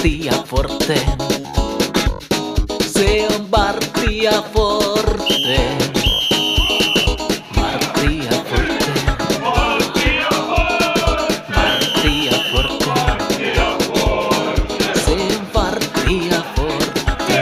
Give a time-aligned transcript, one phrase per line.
[0.00, 0.96] Bartia Forte.
[2.80, 5.60] Se on Bartia Forte.
[7.54, 8.90] Bartia Forte.
[9.42, 10.30] Bartia
[12.50, 13.54] Forte.
[14.94, 17.40] Se on Bartia Forte.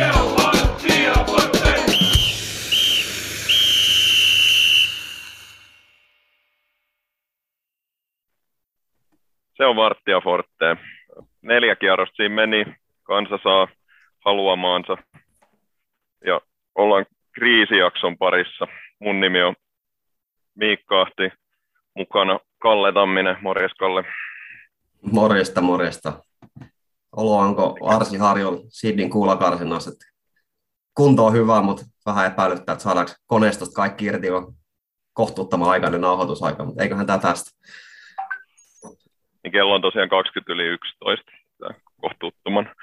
[9.57, 10.88] Se on Varttia Forte.
[11.49, 12.65] Neljä kierrosta siinä meni.
[13.03, 13.69] Kansa saa
[14.25, 14.97] haluamaansa.
[16.25, 16.41] Ja
[16.75, 18.67] ollaan kriisijakson parissa.
[19.01, 19.55] Mun nimi on
[20.55, 21.33] Miikka Ahti.
[21.95, 23.37] Mukana Kalle Tamminen.
[23.41, 24.05] Morjes Kalle.
[25.13, 26.13] Morjesta, morjesta.
[27.17, 30.07] Olo onko Arsi Harjol Sidnin kuulakarsinnassa, että
[30.95, 34.55] kunto on hyvä, mutta vähän epäilyttää, että saadaanko koneistosta kaikki irti on
[35.13, 37.51] kohtuuttoman aikainen nauhoitusaika, mutta eiköhän tämä tästä.
[39.43, 41.38] Niin kello on tosiaan 20 yli 11.
[42.01, 42.75] Kohtuuttoman,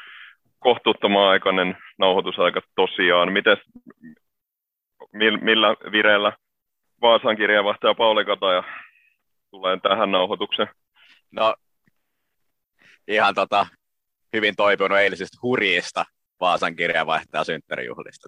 [0.59, 3.33] kohtuuttoman aikainen nauhoitusaika tosiaan.
[3.33, 3.59] Mites,
[5.13, 6.33] mil- millä vireellä
[7.01, 8.63] Vaasan kirjeenvaihtaja Pauli Kataja
[9.51, 10.67] tulee tähän nauhoitukseen?
[11.31, 11.55] No,
[13.07, 13.67] ihan tota,
[14.33, 16.05] hyvin toipunut eilisistä hurjista
[16.39, 18.27] Vaasan kirjeenvaihtaja synttärijuhlista.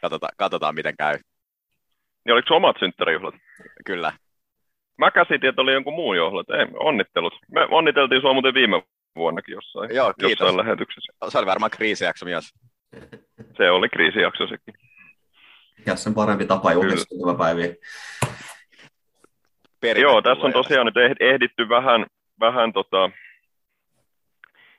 [0.00, 1.18] Katsotaan, katsotaan, miten käy.
[2.24, 3.34] Niin oliko omat synttärijuhlat?
[3.86, 4.12] Kyllä.
[4.98, 6.50] Mä käsitin, että oli jonkun muun juhlat.
[6.50, 7.34] Ei, onnittelut.
[7.52, 8.82] Me onniteltiin sua muuten viime
[9.16, 10.30] vuonnakin jossain, Joo, kiitos.
[10.30, 11.12] jossain lähetyksessä.
[11.28, 12.54] Se oli varmaan kriisijakso myös.
[13.56, 14.74] Se oli kriisijakso sekin.
[15.86, 17.74] Ja sen parempi tapa juhlistua päiviä.
[19.96, 22.06] Joo, tässä on tosiaan nyt eh- ehditty vähän,
[22.40, 23.10] vähän tota,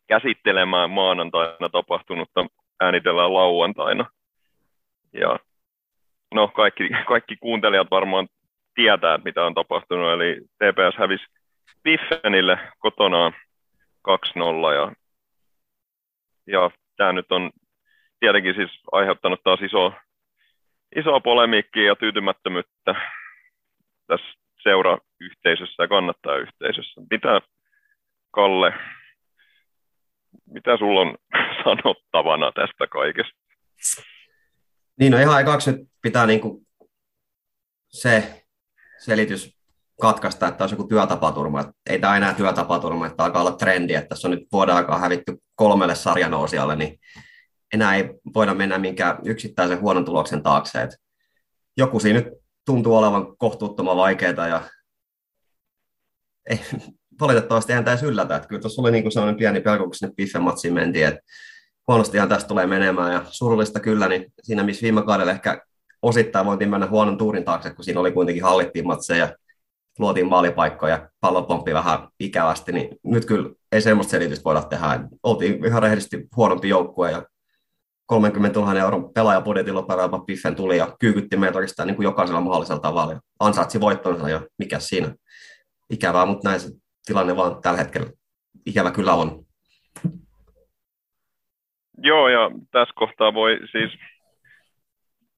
[0.08, 2.45] käsittelemään maanantaina tapahtunutta,
[2.80, 4.05] äänitellään lauantaina.
[5.14, 5.39] Ja
[6.33, 8.27] no, kaikki, kaikki kuuntelijat varmaan
[8.75, 11.25] tietää, mitä on tapahtunut, eli TPS hävisi
[11.83, 13.33] Biffenille kotonaan
[14.06, 14.92] 2-0, ja,
[16.48, 17.52] ja tämä nyt on
[18.20, 19.94] tietenkin siis aiheuttanut taas iso,
[20.95, 22.95] isoa polemiikkia ja tyytymättömyyttä
[24.08, 24.27] tässä
[24.64, 27.02] seurayhteisössä ja kannattajayhteisössä.
[27.11, 27.42] Mitä,
[28.32, 28.73] Kalle,
[30.45, 31.17] mitä sulla on
[31.64, 33.39] sanottavana tästä kaikesta?
[34.99, 36.65] Niin, no ihan ekaksi nyt pitää niinku
[37.88, 38.44] se
[38.98, 39.55] selitys
[40.02, 41.61] katkaista, että olisi joku työtapaturma.
[41.61, 45.00] Että ei tämä enää työtapaturma, että alkaa olla trendi, että tässä on nyt vuoden aikaa
[45.00, 47.00] hävitty kolmelle sarjanousijalle, niin
[47.73, 50.82] enää ei voida mennä minkään yksittäisen huonon tuloksen taakse.
[50.82, 50.95] Että
[51.78, 52.33] joku siinä nyt
[52.66, 54.61] tuntuu olevan kohtuuttoman vaikeaa ja
[56.50, 56.60] ei,
[57.22, 58.36] valitettavasti eihän tämä yllätä.
[58.36, 61.20] Että kyllä tuossa oli niin sellainen pieni pelko, kun sinne Biffen-matsiin mentiin, että
[61.88, 65.62] huonostihan tästä tulee menemään ja surullista kyllä, niin siinä missä viime kaudella ehkä
[66.02, 69.33] osittain voitiin mennä huonon tuurin taakse, kun siinä oli kuitenkin hallittiin matseja,
[70.00, 75.00] luotiin maalipaikkoja, pallo pomppi vähän ikävästi, niin nyt kyllä ei semmoista selitystä voida tehdä.
[75.23, 77.23] Oltiin ihan rehellisesti huonompi joukkue ja
[78.06, 82.82] 30 000 euron pelaajapudjetilla pelaava Biffen tuli ja kyykytti meitä oikeastaan niin kuin jokaisella mahdollisella
[82.82, 85.16] tavalla ansaitsi voittonsa ja mikä siinä.
[85.89, 86.70] Ikävää, mutta näin se
[87.06, 88.08] tilanne vaan tällä hetkellä
[88.66, 89.45] ikävä kyllä on.
[91.98, 93.92] Joo, ja tässä kohtaa voi siis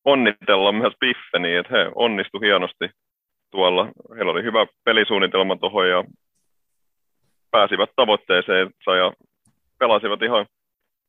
[0.06, 2.89] onnitella myös Biffeniä, että he onnistu hienosti
[3.51, 3.91] tuolla.
[4.15, 6.03] Heillä oli hyvä pelisuunnitelma tuohon ja
[7.51, 9.13] pääsivät tavoitteeseensa ja
[9.79, 10.45] pelasivat ihan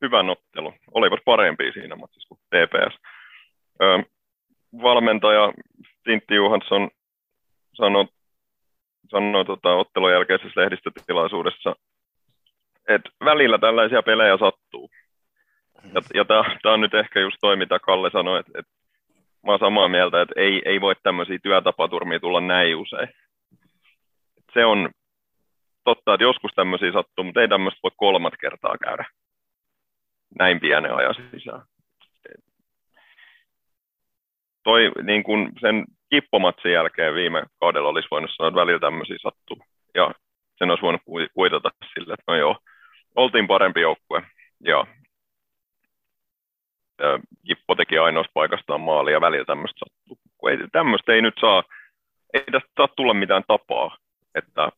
[0.03, 0.75] hyvän ottelun.
[0.95, 2.99] Olivat parempia siinä matsissa kuin TPS.
[3.83, 4.03] Ö,
[4.83, 5.53] valmentaja
[6.05, 6.91] Tintti Johansson
[7.75, 8.07] sanoi,
[9.11, 11.77] sanoi tota, ottelun jälkeisessä lehdistötilaisuudessa,
[12.89, 14.91] että välillä tällaisia pelejä sattuu.
[15.95, 18.73] Ja, ja tämä on nyt ehkä just toi, mitä Kalle sanoi, että, että
[19.49, 23.09] mä oon samaa mieltä, että ei, ei voi tämmöisiä työtapaturmia tulla näin usein.
[24.55, 24.91] Se on
[25.85, 29.05] totta, että joskus tämmöisiä sattuu, mutta ei tämmöistä voi kolmat kertaa käydä
[30.39, 31.63] näin pienen ajan sisään.
[34.63, 39.59] Toi niin kun sen kippomatsin jälkeen viime kaudella olisi voinut sanoa, että välillä tämmöisiä sattuu.
[39.95, 40.15] Ja
[40.59, 41.03] sen olisi voinut
[41.35, 42.59] kuitata sille, että no joo,
[43.17, 44.23] oltiin parempi joukkue.
[44.61, 44.87] Ja
[47.45, 50.19] Jippo teki ainoasta paikastaan maali ja välillä tämmöistä sattuu.
[50.49, 51.63] Ei, tämmöistä ei nyt saa,
[52.35, 53.97] ei tästä saa tulla mitään tapaa,
[54.35, 54.69] että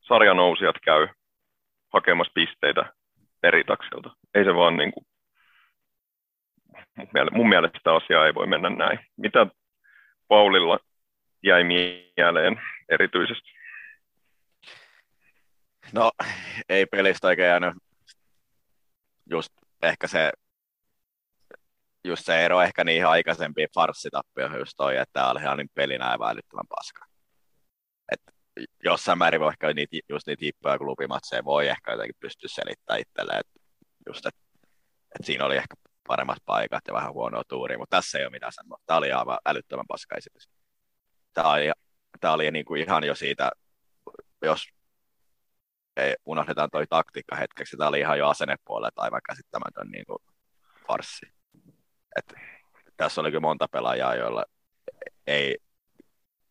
[0.00, 1.08] sarjanousijat käy
[1.92, 2.92] hakemassa pisteitä
[3.40, 4.10] peritakselta.
[4.34, 5.06] Ei se vaan niin kuin,
[7.32, 8.98] mun mielestä sitä asiaa ei voi mennä näin.
[9.16, 9.46] Mitä
[10.28, 10.78] Paulilla
[11.42, 13.48] jäi mieleen erityisesti?
[15.92, 16.10] No,
[16.68, 17.74] ei pelistä oikein jäänyt
[19.30, 19.52] just
[19.82, 20.32] ehkä se
[22.06, 26.12] just se ero ehkä niihin aikaisempiin farssitappioihin just toi, että tämä oli ihan niin pelinä
[26.12, 27.06] ja välittömän paska.
[28.12, 28.20] Et
[28.84, 33.40] jossain määrin voi ehkä niitä, just niitä hippoja klubimatseja voi ehkä jotenkin pystyä selittämään itselleen,
[33.40, 33.60] että
[34.06, 34.40] just, että,
[35.14, 35.74] että siinä oli ehkä
[36.06, 38.78] paremmat paikat ja vähän huonoa tuuria, mutta tässä ei ole mitään sanoa.
[38.86, 40.50] Tämä oli aivan älyttömän paska esitys.
[41.34, 41.70] Tämä oli,
[42.20, 43.50] tämä oli niin kuin ihan jo siitä,
[44.42, 44.66] jos
[45.96, 50.18] ei unohdetaan toi taktiikka hetkeksi, tämä oli ihan jo asennepuolella aivan käsittämätön niin kuin
[50.86, 51.26] farssi.
[52.18, 52.34] Et,
[52.96, 54.44] tässä oli kyllä monta pelaajaa, joilla
[55.26, 55.58] ei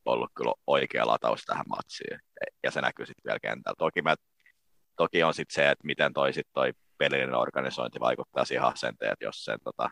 [0.05, 2.19] ollut kyllä oikea lataus tähän matsiin,
[2.63, 3.75] ja se näkyy sitten vielä kentällä.
[3.77, 4.15] Toki, mä,
[4.95, 9.25] toki on sitten se, että miten toi, sit toi pelillinen organisointi vaikuttaa siihen asenteen, että
[9.25, 9.89] jos sen tota,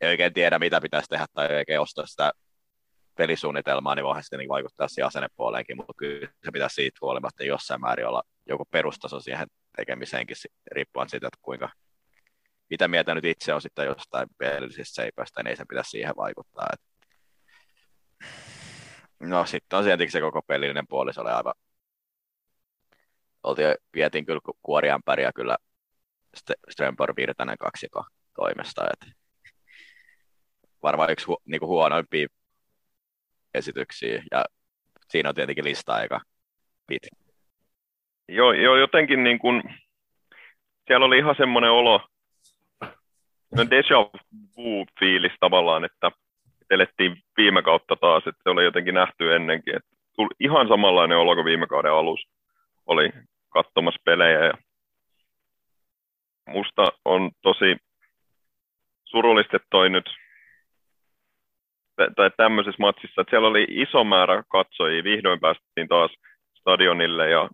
[0.00, 2.32] ei oikein tiedä, mitä pitäisi tehdä tai ei oikein ostaa sitä
[3.16, 8.06] pelisuunnitelmaa, niin voihan sitten vaikuttaa siihen asennepuoleenkin, mutta kyllä se pitäisi siitä huolimatta jossain määrin
[8.06, 10.36] olla joku perustaso siihen tekemiseenkin
[10.72, 11.68] riippuen siitä, että kuinka,
[12.70, 16.66] mitä mieltä nyt itse on sitten jostain pelillisistä seipäistä, niin ei se pitäisi siihen vaikuttaa.
[16.72, 16.80] Et...
[19.20, 21.54] No sitten on tietenkin se koko pelillinen puoli, se oli aivan,
[23.42, 25.56] Oltiin, vietiin kyllä kuoriämpäriä kyllä
[26.70, 28.84] Strömborg Virtanen kaksiko toimesta.
[28.92, 29.12] Et
[30.82, 32.26] varmaan yksi hu, niinku huonoimpia
[33.54, 34.44] esityksiä ja
[35.08, 36.20] siinä on tietenkin lista aika
[36.86, 37.08] pitkä.
[38.28, 39.62] Joo, joo jotenkin niin kuin,
[40.86, 42.00] siellä oli ihan semmoinen olo,
[43.56, 43.98] no deja
[44.56, 46.10] vu-fiilis tavallaan, että
[46.70, 49.76] elettiin viime kautta taas, että se oli jotenkin nähty ennenkin.
[49.76, 52.30] Että tuli ihan samanlainen olo kuin viime kauden alussa
[52.86, 53.10] oli
[53.48, 54.52] katsomassa pelejä ja
[56.46, 57.76] musta on tosi
[59.04, 60.10] surullista, että toi nyt
[62.16, 66.10] tai tämmöisessä matsissa, että siellä oli iso määrä katsojia, vihdoin päästiin taas
[66.60, 67.48] stadionille ja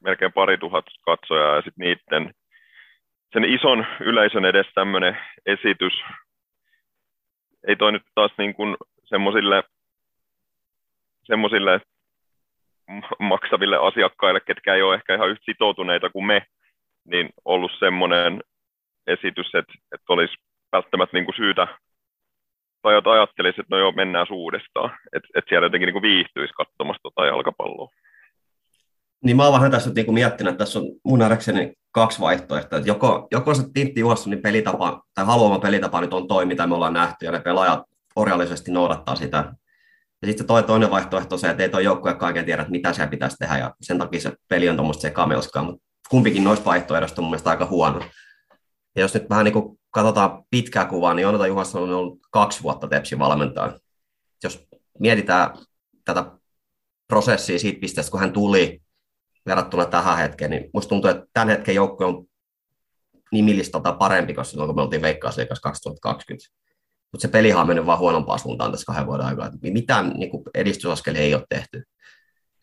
[0.00, 2.34] melkein pari tuhat katsojaa ja sitten niiden
[3.36, 5.92] sen ison yleisön edes tämmöinen esitys
[7.68, 9.62] ei toi nyt taas niin kuin semmoisille,
[11.24, 11.80] semmoisille
[13.18, 16.46] maksaville asiakkaille, ketkä ei ole ehkä ihan yhtä sitoutuneita kuin me,
[17.04, 18.42] niin ollut semmoinen
[19.06, 20.34] esitys, että, että olisi
[20.72, 21.66] välttämättä niin kuin syytä
[22.82, 24.90] tai ajattelisi, että no joo, mennään uudestaan.
[25.12, 27.90] Että et siellä jotenkin niin viihtyisi katsomassa tota jalkapalloa.
[29.24, 32.78] Niin mä oon vähän tässä niin miettinyt, että tässä on mun nähdäkseni kaksi vaihtoehtoa.
[32.78, 36.74] Että joko, joko se Tintti Juhassonin pelitapa, tai haluama pelitapa nyt on toi, mitä me
[36.74, 37.82] ollaan nähty, ja ne pelaajat
[38.16, 39.52] orjallisesti noudattaa sitä.
[40.22, 42.92] Ja sitten toi toinen vaihtoehto on se, että ei toi joukkue kaiken tiedä, että mitä
[42.92, 47.20] siellä pitäisi tehdä, ja sen takia se peli on tuommoista sekamelskaa, mutta kumpikin noista vaihtoehdoista
[47.20, 48.00] on mun mielestä aika huono.
[48.96, 52.62] Ja jos nyt vähän niin kuin katsotaan pitkää kuvaa, niin Jonata Juhansson on ollut kaksi
[52.62, 53.78] vuotta Tepsin valmentaja.
[54.44, 54.66] Jos
[54.98, 55.50] mietitään
[56.04, 56.24] tätä
[57.08, 58.82] prosessia siitä pisteestä, kun hän tuli
[59.46, 62.26] verrattuna tähän hetkeen, niin musta tuntuu, että tämän hetken joukko on
[63.32, 66.48] nimilistalta parempi kuin silloin, kun me oltiin Veikkausliikassa 2020.
[67.12, 69.50] Mutta se pelihan on mennyt vaan huonompaan suuntaan tässä kahden vuoden aikana.
[69.62, 71.82] Mitään niin kuin edistysaskelia ei ole tehty.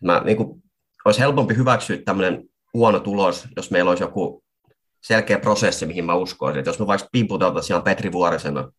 [0.03, 0.63] Mä, niin kuin,
[1.05, 2.43] olisi helpompi hyväksyä tämmöinen
[2.73, 4.43] huono tulos, jos meillä olisi joku
[5.03, 6.59] selkeä prosessi, mihin mä uskoisin.
[6.59, 8.71] Että jos me vaikka pimputeltaisiin ihan Petri Vuorisena, niin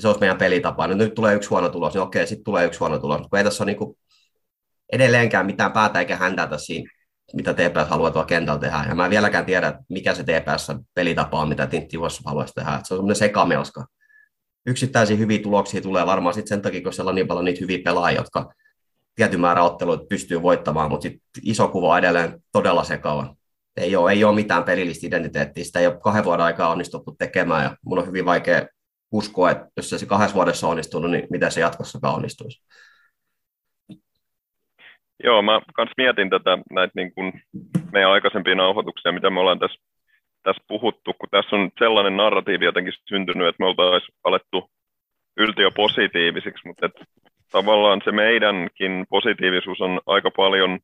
[0.00, 0.86] se olisi meidän pelitapa.
[0.86, 3.20] Nyt, nyt tulee yksi huono tulos, niin okei, sitten tulee yksi huono tulos.
[3.20, 3.96] Kun ei tässä ole niin kuin
[4.92, 6.90] edelleenkään mitään päätä eikä häntätä siinä,
[7.36, 8.84] mitä TPS haluaa tuolla kentällä tehdä.
[8.88, 12.74] Ja mä en vieläkään tiedä, mikä se TPS-pelitapa on, mitä Tintti Juossa haluaisi tehdä.
[12.74, 13.86] Että se on semmoinen sekamelska.
[14.66, 17.78] Yksittäisiä hyviä tuloksia tulee varmaan sitten sen takia, kun siellä on niin paljon niitä hyviä
[17.84, 18.52] pelaajia, jotka
[19.14, 23.34] tietyn määrä otteluita pystyy voittamaan, mutta sit iso kuva on edelleen todella sekava
[23.76, 27.64] ei ole, ei ole mitään pelillistä identiteettiä, sitä ei ole kahden vuoden aikaa onnistuttu tekemään,
[27.64, 28.66] ja mun on hyvin vaikea
[29.12, 32.62] uskoa, että jos se kahdessa vuodessa on onnistunut, niin miten se jatkossakaan onnistuisi.
[35.24, 37.32] Joo, mä kans mietin tätä näitä niin kuin
[37.92, 39.80] meidän aikaisempia nauhoituksia, mitä me ollaan tässä,
[40.42, 44.70] tässä puhuttu, kun tässä on sellainen narratiivi jotenkin syntynyt, että me oltaisiin alettu
[45.36, 47.04] yltiö positiivisiksi, mutta että
[47.52, 50.78] tavallaan se meidänkin positiivisuus on aika paljon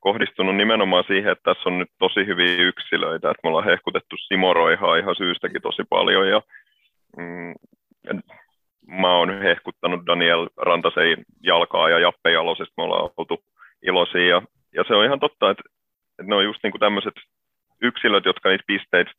[0.00, 4.54] kohdistunut nimenomaan siihen, että tässä on nyt tosi hyviä yksilöitä, että me ollaan hehkutettu Simo
[4.54, 6.42] Roihaa ihan syystäkin tosi paljon ja
[7.16, 7.54] mm,
[8.86, 13.42] mä oon hehkuttanut Daniel Rantasen jalkaa ja Jappe Jalosesta me ollaan oltu
[13.82, 14.42] iloisia ja,
[14.74, 15.62] ja se on ihan totta, että,
[16.18, 17.14] että ne on just niin tämmöiset
[17.82, 19.12] yksilöt, jotka niitä pisteitä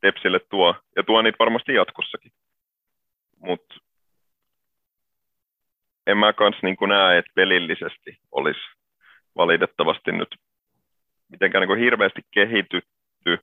[0.00, 2.32] Tepsille tuo ja tuo niitä varmasti jatkossakin.
[3.40, 3.74] Mutta
[6.06, 8.60] en mä kans niin näe, että pelillisesti olisi
[9.36, 10.28] valitettavasti nyt
[11.30, 13.38] mitenkään niin kuin hirveästi kehitytty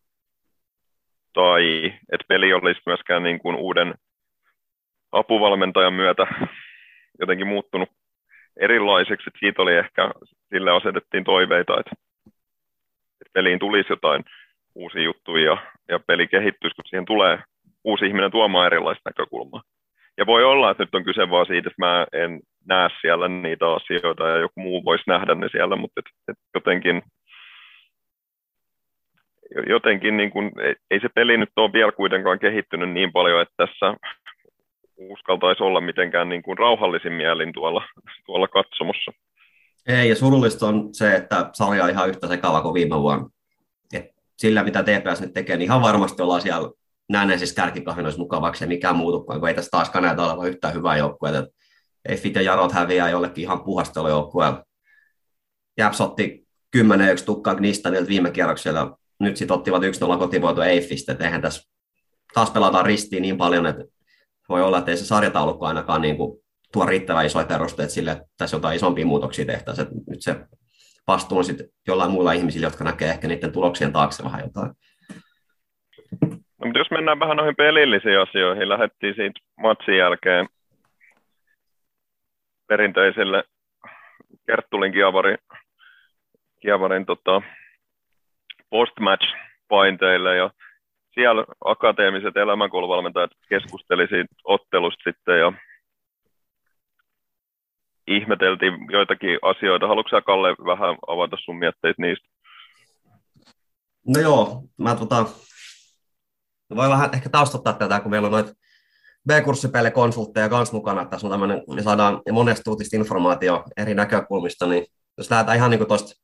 [1.34, 3.94] tai että peli olisi myöskään niin kuin uuden
[5.12, 6.28] apuvalmentajan myötä
[7.20, 7.90] jotenkin muuttunut
[8.60, 9.24] erilaiseksi.
[9.28, 10.12] Että siitä oli ehkä,
[10.54, 11.92] sille asetettiin toiveita, että,
[13.22, 14.24] että peliin tulisi jotain
[14.76, 15.58] uusia juttuja ja,
[15.90, 17.40] ja peli kehittyisi, kun siihen tulee
[17.84, 19.62] uusi ihminen tuomaan erilaista näkökulmaa.
[20.18, 23.72] Ja voi olla, että nyt on kyse vaan siitä, että mä en näe siellä niitä
[23.72, 27.02] asioita ja joku muu voisi nähdä ne siellä, mutta et, et jotenkin,
[29.68, 33.54] jotenkin niin kuin, ei, ei se peli nyt ole vielä kuitenkaan kehittynyt niin paljon, että
[33.58, 33.94] tässä
[34.98, 37.84] uskaltaisi olla mitenkään niin kuin rauhallisin mielin tuolla,
[38.26, 39.12] tuolla katsomossa.
[39.88, 43.30] Ei, ja surullista on se, että sarja on ihan yhtä sekava kuin viime vuonna.
[43.94, 44.06] Et
[44.38, 46.70] sillä, mitä TPS nyt tekee, niin ihan varmasti ollaan siellä
[47.10, 51.48] näennäisissä kärkikahvinoissa mukavaksi ja mikään muutu, kun ei tässä taaskaan näytä olevan yhtään hyvää joukkuetta.
[52.10, 54.64] Ei Fit ja Jarot häviää jollekin ihan puhastelujoukkueella.
[55.78, 56.48] Jäps otti
[56.78, 56.80] 10-1
[57.26, 58.98] tukkaan Gnistanilta viime kierroksella.
[59.20, 61.12] Nyt sitten ottivat 1-0 kotivoito Eiffistä.
[61.12, 61.70] Et eihän tässä
[62.34, 63.84] taas pelataan ristiin niin paljon, että
[64.50, 66.43] voi olla, että ei se sarjataulukko ainakaan niin kuin
[66.74, 69.88] tuo riittävän isoja perusteet sille, että tässä jotain isompia muutoksia tehtäisiin.
[69.88, 70.36] Että nyt se
[71.08, 74.72] vastuu on sitten jollain muilla ihmisillä, jotka näkee ehkä niiden tuloksien taakse vähän jotain.
[76.32, 80.48] No, mutta jos mennään vähän noihin pelillisiin asioihin, lähdettiin siitä matsin jälkeen
[82.68, 83.44] perinteiselle
[84.48, 85.38] Kerttulin Kiavarin,
[86.62, 87.42] Kiavarin tota,
[88.70, 89.36] post-match
[89.68, 90.50] painteille ja
[91.14, 95.54] siellä akateemiset elämänkouluvalmentajat keskusteli siitä ottelusta sitten ja
[98.08, 99.88] ihmeteltiin joitakin asioita.
[99.88, 102.28] Haluatko Kalle vähän avata sun mietteitä niistä?
[104.08, 105.26] No joo, mä tota,
[106.76, 108.54] voi vähän ehkä taustottaa tätä, kun meillä on noita
[109.28, 111.06] B-kurssipelle konsultteja kanssa mukana.
[111.06, 114.86] Tässä on tämmöinen, me saadaan monesta uutista informaatio eri näkökulmista, niin
[115.18, 116.24] jos lähdetään ihan niin tuosta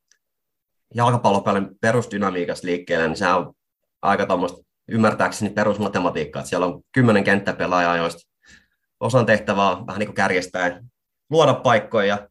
[0.95, 3.53] jalkapallopelin perusdynamiikasta liikkeelle, niin se on
[4.01, 8.29] aika tuommoista ymmärtääkseni perusmatematiikkaa, että siellä on kymmenen kenttäpelaajaa, joista
[8.99, 10.81] osan tehtävää vähän niin kuin kärjestää
[11.29, 12.29] luoda paikkoja ja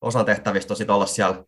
[0.00, 1.44] osan tehtävistä on olla siellä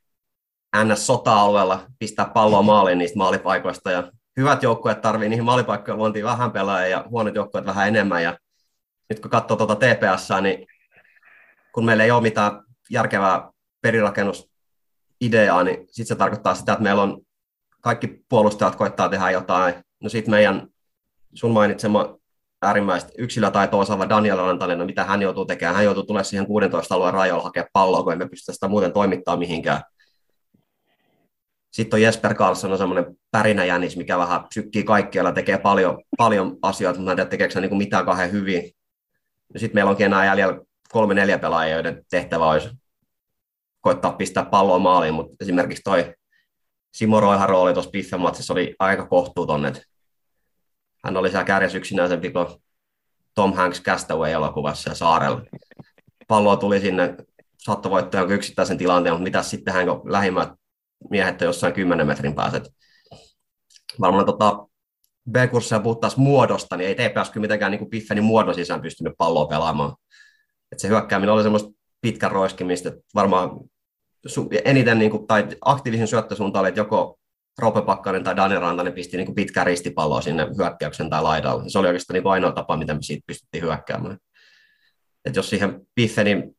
[0.77, 6.89] NS-sota-alueella, pistää palloa maaliin niistä maalipaikoista ja hyvät joukkueet tarvii niihin maalipaikkojen luontiin vähän pelaajia
[6.89, 8.39] ja huonot joukkueet vähän enemmän ja
[9.09, 10.67] nyt kun katsoo tuota TPS, niin
[11.75, 17.21] kun meillä ei ole mitään järkevää perirakennusideaa, niin sitten se tarkoittaa sitä, että meillä on
[17.81, 19.75] kaikki puolustajat koittaa tehdä jotain.
[20.03, 20.69] No sitten meidän
[21.35, 22.19] sun mainitsema
[22.63, 26.95] äärimmäistä yksilötaitoa osaava Daniel Rantanen, no mitä hän joutuu tekemään, hän joutuu tulemaan siihen 16
[26.95, 29.83] alueen rajoilla hakea palloa, kun emme pysty sitä muuten toimittaa mihinkään.
[31.73, 36.99] Sitten on Jesper Karlsson on semmoinen pärinäjänis, mikä vähän sykkii kaikkialla, tekee paljon, paljon asioita,
[36.99, 38.63] mutta en tiedä tekeekö niin mitään kahden hyvin.
[39.57, 40.61] Sitten meillä onkin enää jäljellä
[40.93, 42.69] kolme neljä pelaajia, joiden tehtävä olisi
[43.81, 46.15] koittaa pistää palloa maaliin, mutta esimerkiksi toi
[46.95, 49.83] Simo Roihan rooli tuossa Biffen oli aika kohtuuton, että
[51.05, 52.47] hän oli siellä kärjessä yksinäisempi kuin
[53.35, 55.43] Tom Hanks Castaway-elokuvassa ja saarella.
[56.29, 57.17] Palloa tuli sinne,
[57.59, 60.49] saattoi voittaa jonkun yksittäisen tilanteen, mutta mitä sitten hän, kun lähimmät
[61.11, 62.69] miehet jossain 10 metrin pääset.
[64.01, 64.67] Varmaan tota,
[65.31, 69.95] B-kursseja puhuttaisiin muodosta, niin ei TPS kyllä mitenkään niin Piffenin muodon sisään pystynyt palloa pelaamaan.
[70.73, 73.51] Et se hyökkääminen oli semmoista pitkän roiskimista, että varmaan
[74.65, 77.19] eniten niin kuin, tai aktiivisen syöttösuunta oli, että joko
[77.59, 81.65] Rope Pakkanen tai Daniel Rantanen pisti niin pitkää ristipalloa sinne hyökkäyksen tai laidalle.
[81.69, 84.19] Se oli oikeastaan niin ainoa tapa, miten me siitä pystyttiin hyökkäämään.
[85.25, 86.57] Et jos siihen Piffenin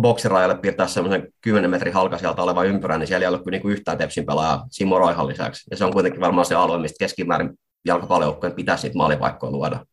[0.00, 3.98] boksirajalle piirtää semmoisen 10 metrin halkasijalta oleva ympyrä, niin siellä ei ole kuin niinku yhtään
[3.98, 5.66] Tepsin pelaajaa Simo Roihan lisäksi.
[5.70, 7.50] Ja se on kuitenkin varmaan se alue, mistä keskimäärin
[7.84, 9.84] jalkapallojoukkojen pitäisi niitä maalipaikkoja luoda.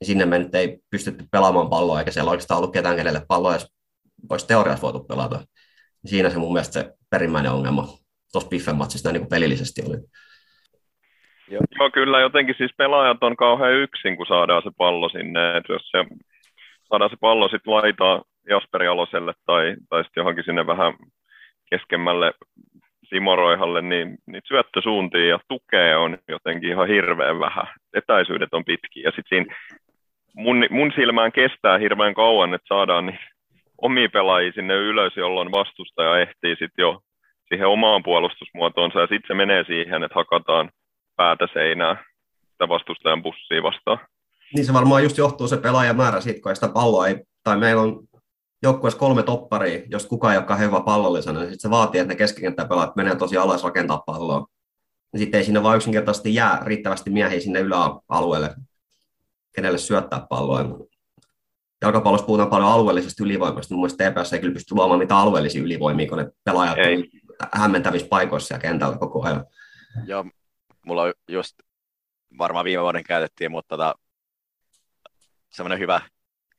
[0.00, 3.54] Ja sinne me nyt ei pystytty pelaamaan palloa, eikä siellä oikeastaan ollut ketään, kenelle palloa
[3.54, 3.66] edes
[4.28, 5.44] olisi teoriassa voitu pelata.
[6.06, 7.97] Siinä se mun mielestä se perimmäinen ongelma
[8.32, 9.96] tuossa Biffen matsissa niin kuin pelillisesti oli.
[11.50, 11.62] Joo.
[11.78, 15.56] Joo, kyllä jotenkin siis pelaajat on kauhean yksin, kun saadaan se pallo sinne.
[15.56, 16.04] Et jos se,
[16.88, 20.94] saadaan se pallo sitten laitaa Jasperi Aloselle tai, tai sitten johonkin sinne vähän
[21.70, 22.32] keskemmälle
[23.08, 27.66] Simoroihalle, niin, niin syöttösuuntia ja tukea on jotenkin ihan hirveän vähän.
[27.94, 29.56] Etäisyydet on pitkiä ja sitten siinä
[30.34, 33.18] mun, mun silmään kestää hirveän kauan, että saadaan niin
[33.82, 37.00] omia pelaajia sinne ylös, jolloin vastustaja ehtii sitten jo
[37.48, 40.70] siihen omaan puolustusmuotoonsa ja sitten se menee siihen, että hakataan
[41.16, 42.04] päätä seinää
[42.52, 43.98] sitä vastustajan bussia vastaan.
[44.54, 48.08] Niin se varmaan just johtuu se pelaajamäärä siitä, kun sitä palloa ei, tai meillä on
[48.62, 52.16] joukkueessa kolme topparia, jos kukaan ei olekaan hyvä pallollisena, niin sit se vaatii, että ne
[52.16, 54.46] keskikenttäpelaat menee tosi alas rakentaa palloa.
[55.12, 58.54] Ja sitten ei sinne vaan yksinkertaisesti jää riittävästi miehiä sinne yläalueelle,
[59.54, 60.78] kenelle syöttää palloa.
[61.82, 63.74] Jalkapallossa puhutaan paljon alueellisesta ylivoimasta.
[63.74, 67.10] Mun mielestä TPS ei kyllä pysty luomaan mitään alueellisia ylivoimia, kun ne pelaajat ei.
[67.52, 69.46] Hämmentävissä paikoissa ja kentällä koko ajan.
[70.06, 70.24] Joo,
[70.86, 71.54] mulla on just,
[72.38, 73.94] varmaan viime vuoden käytettiin, mutta tota,
[75.50, 76.00] semmoinen hyvä,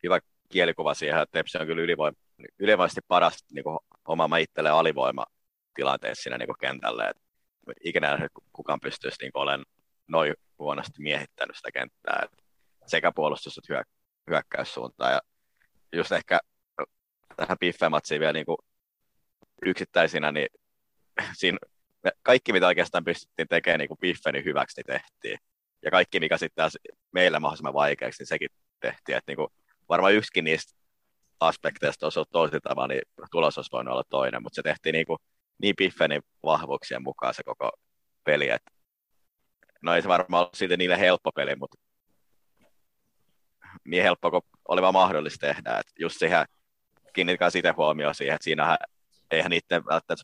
[0.03, 0.19] hyvä
[0.49, 2.15] kielikuva siihen, että Tepsi on kyllä ylivoim,
[2.59, 5.25] ylivoimaisesti paras niin kuin, omaamaan itselleen alivoima
[5.73, 7.09] tilanteessa siinä niin kentälle.
[7.09, 7.17] Et
[7.83, 9.65] ikinä kukaan pystyisi niin olemaan
[10.07, 12.43] noin huonosti miehittänyt sitä kenttää, et
[12.87, 15.13] sekä puolustus että hyök- hyökkäyssuuntaan.
[15.13, 15.21] Ja
[15.93, 16.39] just ehkä
[17.35, 18.57] tähän Biffematsiin vielä niin kuin
[19.65, 20.47] yksittäisinä, niin
[21.33, 21.57] siinä
[22.23, 25.39] kaikki, mitä oikeastaan pystyttiin tekemään niin kuin Biffenin hyväksi, niin tehtiin.
[25.85, 26.77] Ja kaikki, mikä sitten taas
[27.11, 28.49] meille mahdollisimman vaikeaksi, niin sekin
[28.79, 29.17] tehtiin.
[29.17, 29.47] Että niin kuin,
[29.89, 30.79] varmaan yksikin niistä
[31.39, 35.05] aspekteista olisi ollut tosi tavalla, niin tulos olisi voinut olla toinen, mutta se tehtiin niin,
[35.05, 35.19] kuin,
[35.61, 37.71] niin Biffenin vahvuuksien mukaan se koko
[38.23, 38.71] peli, että
[39.81, 41.77] no ei se varmaan ollut siitä niille helppo peli, mutta
[43.85, 45.77] niin helppo kuin oli vaan mahdollista tehdä.
[45.79, 46.45] Että just siihen,
[47.13, 48.77] kiinnitkää siitä huomioon siihen, että siinähän
[49.31, 50.23] eihän niiden välttämättä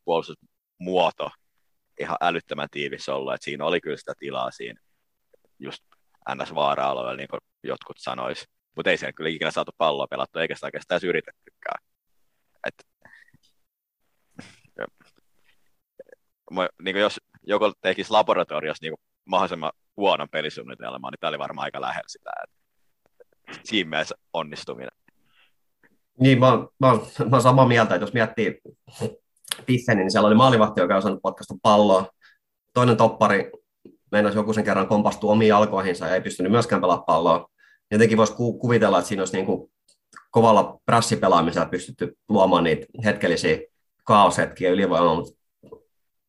[0.77, 1.29] puolustusmuoto
[2.00, 4.82] ihan älyttömän tiivis ollut, että siinä oli kyllä sitä tilaa siinä
[5.60, 5.84] just
[6.36, 6.55] ns.
[6.55, 8.46] vaara-alueella, niin kuin jotkut sanois.
[8.75, 11.84] Mutta ei siellä kyllä ikinä saatu palloa pelattua, eikä sitä oikeastaan yritettykään.
[12.67, 12.88] Et,
[16.82, 18.94] niin jos joku tekisi laboratoriossa niin
[19.25, 22.32] mahdollisimman huonon pelisuunnitelman, niin tämä oli varmaan aika lähellä sitä.
[22.44, 22.50] Et,
[23.63, 24.91] siinä mielessä onnistuminen.
[26.20, 26.88] Niin, mä mä,
[27.29, 28.62] mä oon samaa mieltä, että jos miettii
[29.66, 32.08] Piffeni, niin siellä oli maalivahti, joka ei osannut potkasta palloa.
[32.74, 33.52] Toinen toppari
[34.12, 37.50] meinasi joku sen kerran kompastua omiin jalkoihinsa ja ei pystynyt myöskään pelaamaan palloa.
[37.92, 39.72] Jotenkin voisi ku- kuvitella, että siinä olisi niin kuin
[40.32, 43.58] kovalla prassipelaamisella pystytty luomaan niitä hetkellisiä
[44.04, 45.46] kaoshetkiä ylivoimaa, mutta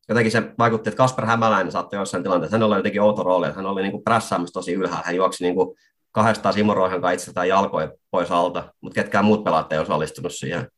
[0.08, 3.66] jotenkin se vaikutti, että Kasper Hämäläinen saattoi jossain tilanteessa, hän oli jotenkin outo rooli, hän
[3.66, 5.76] oli niin kuin prässäämässä tosi ylhäällä, hän juoksi niin kuin
[6.12, 10.68] kahdestaan Simo Roihan kanssa itsestään jalkoja pois alta, mutta ketkään muut pelaat ei osallistunut siihen.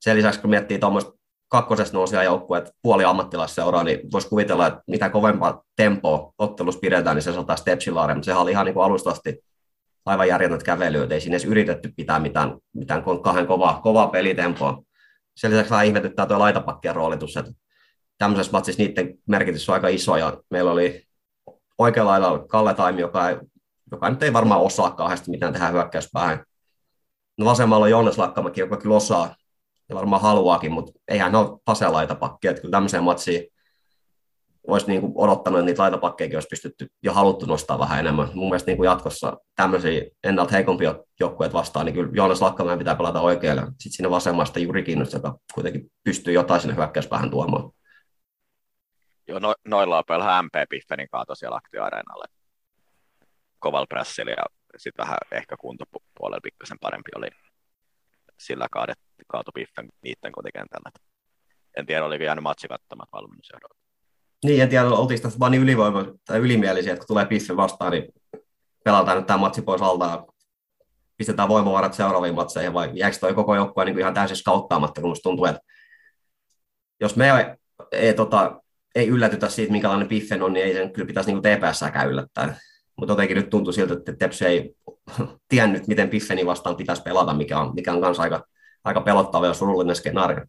[0.00, 1.12] Sen lisäksi, kun miettii tuommoista
[1.48, 7.22] kakkosesta nousia joukkueet puoli ammattilaisseuraa, niin voisi kuvitella, että mitä kovempaa tempoa ottelussa pidetään, niin
[7.22, 9.44] se saattaa stepsilaare, mutta sehän oli ihan niin kuin alusta asti
[10.06, 14.82] aivan järjetöntä kävelyä, ei siinä edes yritetty pitää mitään, mitään kahden kovaa, kovaa pelitempoa.
[15.36, 17.52] Sen lisäksi vähän ihmetyttää tuo laitapakkien roolitus, että
[18.18, 21.02] tämmöisessä matsissa niiden merkitys on aika iso, ja meillä oli
[21.78, 23.36] oikealla lailla Kalle Taimi, joka, ei,
[23.90, 26.44] joka nyt ei varmaan osaa kauheasti mitään tehdä hyökkäyspäähän.
[27.38, 29.34] No vasemmalla on Jonas Lakkamäki, joka kyllä osaa,
[29.88, 33.48] ja varmaan haluaakin, mutta eihän ne ole paselaitapakkeja, että kyllä tämmöiseen matsiin
[34.66, 38.28] olisi niin kuin odottanut, että niitä laitapakkeja olisi pystytty jo haluttu nostaa vähän enemmän.
[38.34, 42.94] Mun mielestä niin kuin jatkossa tämmöisiä ennalta heikompia joukkueet vastaan, niin kyllä Joonas Lakkamäen pitää
[42.94, 43.62] pelata oikealle.
[43.62, 47.70] Sitten siinä vasemmasta Juri Kiinnos, joka kuitenkin pystyy jotain sinne hyökkäyspäähän tuomaan.
[49.28, 52.24] Joo, no, noilla on pelaa MP Piffenin kaato siellä aktioareenalle
[53.58, 54.44] kovalla pressillä ja
[54.76, 57.28] sitten vähän ehkä kuntopuolella pikkasen parempi oli
[58.38, 58.98] sillä kaadet,
[59.28, 60.90] kaatu Piffen niiden kotikentällä.
[61.76, 63.76] En tiedä, oliko jäänyt matsi kattamat valmennusjohdolta.
[64.44, 67.92] Niin, en tiedä, oltiinko tässä vaan niin ylivoima tai ylimielisiä, että kun tulee Piffen vastaan,
[67.92, 68.04] niin
[68.84, 70.26] pelataan nyt tämä matsi pois alta
[71.16, 75.44] pistetään voimavarat seuraaviin matseihin, vai jääkö toi koko joukkue niin ihan täysin skauttaamatta, kun tuntuu,
[75.44, 75.60] että
[77.00, 77.44] jos me ei,
[77.92, 78.62] ei, tota,
[78.94, 82.56] ei yllätytä siitä, minkälainen Piffen on, niin ei sen kyllä pitäisi niin TPS-säkään yllättää.
[82.96, 84.74] Mutta jotenkin nyt tuntuu siltä, että Tepsi ei
[85.48, 88.44] tiennyt, miten Piffeni vastaan pitäisi pelata, mikä on, mikä on kanssa aika,
[88.84, 90.44] aika pelottava ja surullinen skenaario.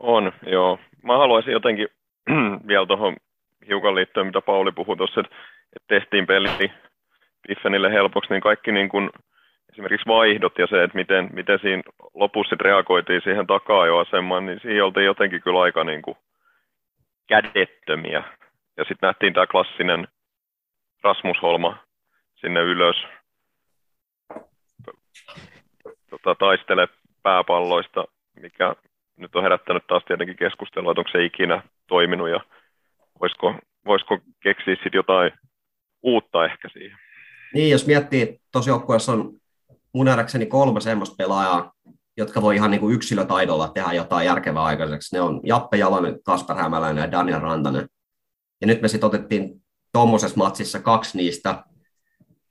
[0.00, 0.78] On, joo.
[1.04, 1.88] Mä haluaisin jotenkin
[2.68, 3.16] vielä tuohon
[3.68, 5.36] hiukan liittyen, mitä Pauli puhui tuossa, että,
[5.76, 6.70] että tehtiin peli
[7.48, 9.10] Piffenille helpoksi, niin kaikki niin kuin,
[9.72, 11.82] esimerkiksi vaihdot ja se, että miten, miten siinä
[12.14, 16.16] lopussa reagoitiin siihen takaa-asemaan, niin siinä oltiin jotenkin kyllä aika niin kuin
[17.28, 18.22] kädettömiä.
[18.76, 20.08] Ja sitten nähtiin tämä klassinen
[21.02, 21.89] Rasmus Holma
[22.40, 22.96] sinne ylös
[26.10, 26.88] tota, taistele
[27.22, 28.04] pääpalloista,
[28.40, 28.74] mikä
[29.16, 32.40] nyt on herättänyt taas tietenkin keskustelua, että onko se ikinä toiminut ja
[33.20, 33.54] voisiko,
[33.86, 35.32] voisiko keksiä sitten jotain
[36.02, 36.98] uutta ehkä siihen.
[37.54, 39.32] Niin, jos miettii, tuossa joukkueessa on
[39.92, 41.72] mun nähdäkseni kolme semmoista pelaajaa,
[42.16, 45.16] jotka voi ihan niin kuin yksilötaidolla tehdä jotain järkevää aikaiseksi.
[45.16, 47.88] Ne on Jappe Jalonen, Kasper Hämäläinen ja Daniel Rantanen.
[48.60, 51.64] Ja nyt me sitten otettiin tuommoisessa matsissa kaksi niistä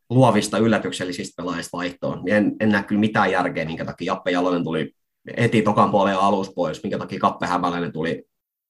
[0.10, 2.26] luovista yllätyksellisistä pelaajista vaihtoon.
[2.26, 4.92] Niin en, en näe kyllä mitään järkeä, minkä takia Jappe Jalonen tuli
[5.38, 8.24] heti tokan puolen alus pois, minkä takia Kappe Hämäläinen tuli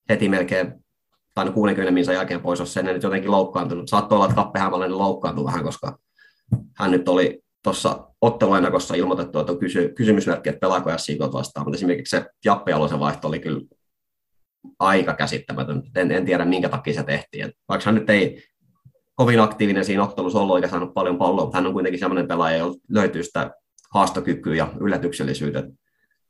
[0.10, 0.74] heti melkein
[1.34, 3.90] tai 60 minsa jälkeen pois, jos sen nyt jotenkin loukkaantunut.
[3.90, 6.00] Saattoi olla, että Kappe Hämäläinen loukkaantui vähän, koska
[6.78, 11.78] hän nyt oli tuossa otteluennakossa ilmoitettu, että on kysy- kysymysmerkki, että pelaako SIK vastaan, mutta
[11.78, 13.62] esimerkiksi se Jappe Jalosen vaihto oli kyllä
[14.80, 15.84] aika käsittämätön.
[15.96, 17.46] En, en tiedä, minkä takia se tehtiin.
[17.46, 18.44] Et vaikka hän nyt ei
[19.20, 22.58] kovin aktiivinen siinä ottelussa ollut eikä saanut paljon palloa, mutta hän on kuitenkin sellainen pelaaja,
[22.58, 23.52] jolla löytyy sitä
[23.94, 25.64] haastokykyä ja yllätyksellisyyttä.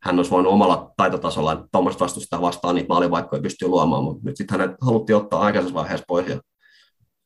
[0.04, 4.60] Hän olisi voinut omalla taitotasolla tuommoista vastusta vastaan niitä maalivaikkoja pystyy luomaan, mutta nyt sitten
[4.60, 6.41] hänet haluttiin ottaa aikaisessa vaiheessa pois ja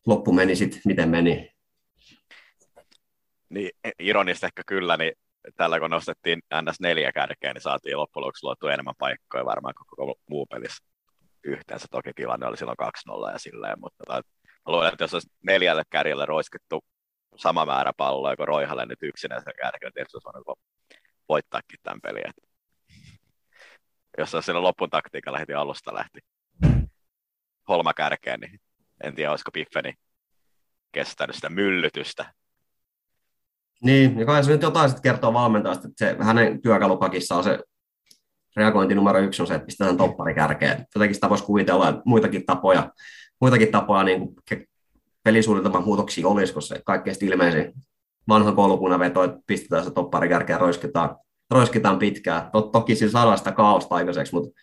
[0.08, 1.50] loppu meni sitten miten meni.
[3.50, 5.14] Niin, ironista ehkä kyllä, niin
[5.58, 10.86] tällä kun nostettiin NS4 kärkeen, niin saatiin loppujen luotua enemmän paikkoja varmaan koko muu pelissä
[11.44, 11.88] yhteensä.
[11.92, 12.78] Toki tilanne oli silloin
[13.30, 14.22] 2-0 ja silleen, mutta
[14.66, 16.84] luulen, että jos olisi neljälle kärjelle roiskettu
[17.36, 20.60] sama määrä palloa kuin Roihalle nyt yksinäisen kärkeen, niin tietysti olisi voinut
[21.30, 22.30] voittaakin tämän pelin.
[22.30, 22.36] Et
[24.18, 26.20] jos olisi siellä lopun taktiikalla heti alusta lähti
[27.68, 28.60] holma kärkeen, niin
[29.04, 29.94] en tiedä, olisiko Piffeni
[30.92, 32.34] kestänyt sitä myllytystä.
[33.84, 37.60] Niin, ja kai se nyt jotain sitten kertoo valmentajasta, että se, hänen työkalupakissa on se
[38.56, 40.86] reagointi numero yksi on se, että pistetään toppari kärkeen.
[40.96, 42.92] Jotenkin sitä voisi kuvitella, muitakin tapoja,
[43.44, 44.68] muitakin tapoja niin kuin
[45.24, 47.74] pelisuunnitelman muutoksia olisi, koska se kaikkein ilmeisin
[48.28, 51.18] vanha koulukunnan veto, että pistetään se toppari kärkeen ja roiskitaan,
[51.52, 52.52] roiskitaan pitkään.
[52.52, 54.62] Tot, toki sillä saadaan sitä kaaosta aikaiseksi, mutta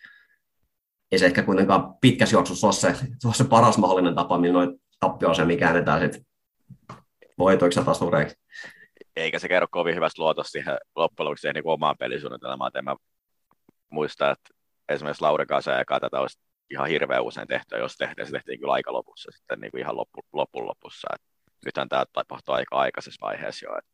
[1.11, 4.53] ei se ehkä kuitenkaan pitkässä juoksussa ole se, se, ole se paras mahdollinen tapa, millä
[4.53, 6.25] noin tappio se, mikä käännetään sitten
[7.37, 8.35] voitoiksi ja tasureiksi.
[9.15, 12.71] Eikä se kerro kovin hyvästä luotosta siihen loppujen lopuksi niin omaan pelisuunnitelmaan.
[12.75, 12.95] En mä
[13.89, 14.49] muista, että
[14.89, 16.39] esimerkiksi Lauri kanssa ja tätä olisi
[16.71, 19.97] ihan hirveän usein tehty, jos tehtiin, se tehtiin kyllä aika lopussa sitten niin kuin ihan
[19.97, 21.07] loppu, lopun lopussa.
[21.15, 21.21] Et
[21.65, 23.77] nythän tämä tapahtuu aika aikaisessa vaiheessa jo.
[23.77, 23.85] Et,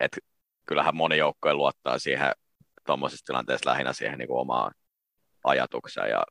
[0.00, 0.18] et
[0.66, 2.32] kyllähän moni joukkojen luottaa siihen
[2.86, 4.72] tuommoisessa tilanteessa lähinnä siihen niin kuin omaan
[5.44, 6.24] ajatukseen ja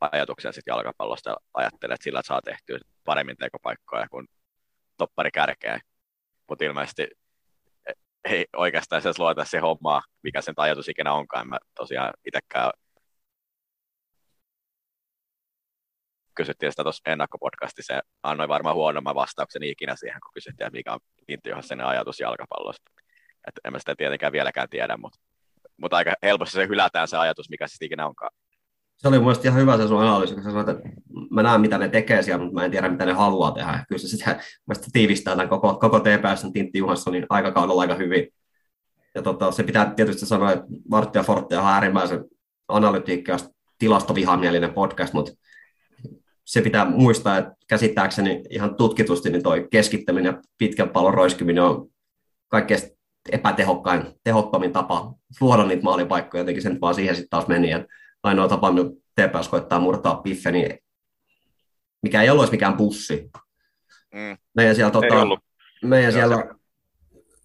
[0.00, 4.28] ajatuksia sitten jalkapallosta ajattelee, että sillä saa tehtyä paremmin tekopaikkoja kuin
[4.96, 5.80] toppari kärkeen.
[6.48, 7.08] Mutta ilmeisesti
[8.24, 11.48] ei oikeastaan edes luota se hommaa, mikä sen ajatus ikinä onkaan.
[11.48, 12.70] Mä tosiaan itsekään
[16.34, 20.92] kysyttiin sitä tuossa ennakkopodcastissa ja annoin varmaan huonomman vastauksen ikinä siihen, kun kysyttiin, että mikä
[20.92, 21.00] on
[21.46, 22.90] Johanssenin ajatus jalkapallosta.
[23.48, 25.18] Et en mä sitä tietenkään vieläkään tiedä, mutta,
[25.76, 28.30] mutta aika helposti se hylätään se ajatus, mikä se ikinä onkaan.
[28.96, 30.88] Se oli mielestäni ihan hyvä se sun analyysi, kun sä sanoit, että
[31.30, 33.84] mä näen mitä ne tekee siellä, mutta mä en tiedä mitä ne haluaa tehdä.
[33.88, 34.40] Kyllä se sitä
[34.92, 38.28] tiivistää tämän koko, koko TPS Tintti Johanssonin aikakaudella aika hyvin.
[39.14, 42.24] Ja tota, se pitää tietysti sanoa, että Vartti ja Fortti on äärimmäisen
[42.68, 43.38] analytiikka ja
[43.78, 45.32] tilastovihamielinen podcast, mutta
[46.52, 51.88] se pitää muistaa, että käsittääkseni ihan tutkitusti niin toi keskittäminen ja pitkän pallon roiskiminen on
[52.48, 52.80] kaikkein
[53.32, 57.70] epätehokkain, tehottomin tapa luoda niitä maalipaikkoja, jotenkin sen vaan siihen sitten taas meni.
[57.70, 57.84] Ja
[58.22, 60.78] ainoa tapa, millä TPS koittaa murtaa piffe, niin
[62.02, 63.30] mikä ei ollut mikään bussi.
[64.14, 64.36] Mm.
[64.54, 65.26] Meidän siellä, tota,
[65.84, 66.54] meidän siellä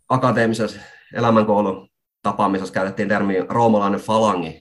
[0.10, 0.80] akateemisessa
[1.14, 1.90] elämänkoulun
[2.22, 4.60] tapaamisessa käytettiin termiä roomalainen falangi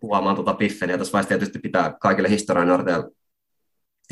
[0.00, 0.98] kuvaamaan tuota piffeniä.
[0.98, 2.70] Tässä vaiheessa tietysti pitää kaikille historian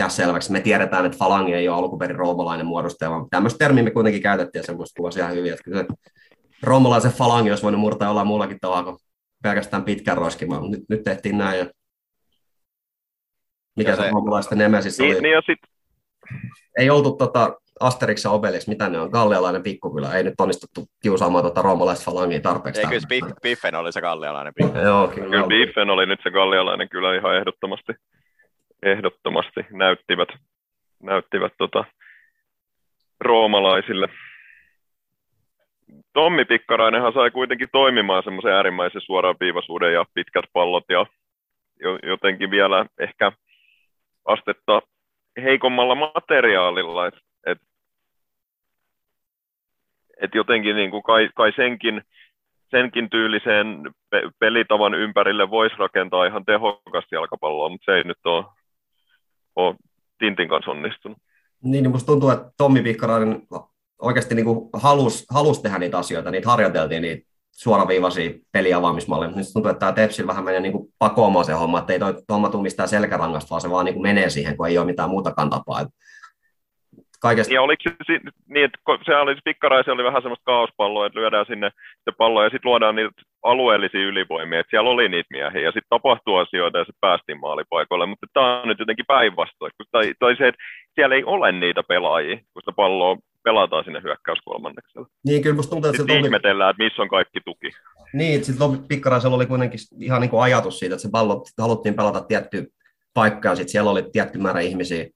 [0.01, 0.53] tehdä selväksi.
[0.53, 4.61] Me tiedetään, että falangi ei ole alkuperin roomalainen muodostaja, vaan tämmöistä termiä me kuitenkin käytettiin
[4.61, 5.53] ja se muista kuvasi ihan hyvin.
[5.53, 5.87] Että kyllä se
[6.63, 8.97] roomalaisen falangi olisi voinut murtaa jollain muullakin tavalla kuin
[9.43, 10.71] pelkästään pitkän roiskimaan.
[10.71, 11.59] Nyt, nyt tehtiin näin.
[11.59, 11.67] Ja...
[13.77, 15.23] Mikä ja se, se roomalaisten nemesis niin, oli?
[15.23, 15.59] Niin ja sit...
[16.79, 20.15] Ei oltu tota, Asterix ja Obelix, mitä ne on, gallialainen pikkukylä.
[20.15, 22.81] Ei nyt onnistuttu kiusaamaan tuota roomalaista falangia tarpeeksi.
[22.81, 24.85] Ei, kyllä Biffen oli se gallialainen pikkukylä.
[24.85, 25.31] Joo, kyllä.
[25.31, 27.93] Kyllä Biffen oli nyt se gallialainen kyllä ihan ehdottomasti
[28.83, 30.29] ehdottomasti näyttivät,
[31.03, 31.85] näyttivät tota,
[33.21, 34.09] roomalaisille.
[36.13, 41.07] Tommi Pikkarainenhan sai kuitenkin toimimaan semmoisen äärimmäisen suoran piivasuuden ja pitkät pallot ja
[42.03, 43.33] jotenkin vielä ehkä
[44.25, 44.83] astetta
[45.43, 47.07] heikommalla materiaalilla.
[47.07, 47.15] Et,
[47.47, 47.59] et,
[50.23, 52.03] et jotenkin niin kuin kai, kai senkin,
[52.71, 53.83] senkin tyyliseen
[54.39, 58.45] pelitavan ympärille voisi rakentaa ihan tehokasta jalkapalloa, mutta se ei nyt ole
[59.57, 59.77] ole
[60.19, 61.19] Tintin kanssa onnistunut.
[61.63, 63.43] Niin, niin musta tuntuu, että Tommi Pikkarainen
[64.03, 69.81] oikeasti niin halusi halus tehdä niitä asioita, niitä harjoiteltiin, niitä suoraviivaisia peliavaamismalleja, mutta tuntuu, että
[69.81, 73.51] tämä Tepsil vähän menee niin pakoamaan se homma, että ei toi homma tule mistään selkärangasta,
[73.51, 75.87] vaan se vaan niin menee siihen, kun ei ole mitään muutakaan tapaa.
[77.21, 77.55] Kaikesta...
[77.55, 81.71] Ja oliko se niin, että se oli, pikkaraisi oli vähän semmoista kaospalloa, että lyödään sinne
[82.05, 85.91] se pallo ja sitten luodaan niitä alueellisia ylivoimia, että siellä oli niitä miehiä ja sitten
[85.91, 90.49] tapahtuu asioita ja se päästiin maalipaikoille, mutta tämä on nyt jotenkin päinvastoin, tai, tai se,
[90.49, 90.63] että
[90.95, 95.07] siellä ei ole niitä pelaajia, kun sitä palloa pelataan sinne hyökkäyskolmanneksella.
[95.25, 97.71] Niin, kyllä musta tuntuu, että sitten ihmetellään, että missä on kaikki tuki.
[98.13, 102.21] Niin, sitten Pikkaraisella oli kuitenkin ihan niin kuin ajatus siitä, että se pallo haluttiin pelata
[102.21, 102.63] tiettyä
[103.15, 105.07] paikkaa, sitten siellä oli tietty määrä ihmisiä,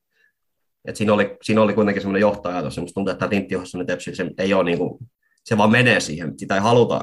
[0.88, 2.78] et siinä, oli, siinä oli kuitenkin semmoinen johtajatus.
[2.78, 4.98] Musta tuntuu, että tämä Tintti Johassonen Tepsi, se ei ole niin kuin,
[5.44, 6.38] se vaan menee siihen.
[6.38, 7.00] Sitä ei haluta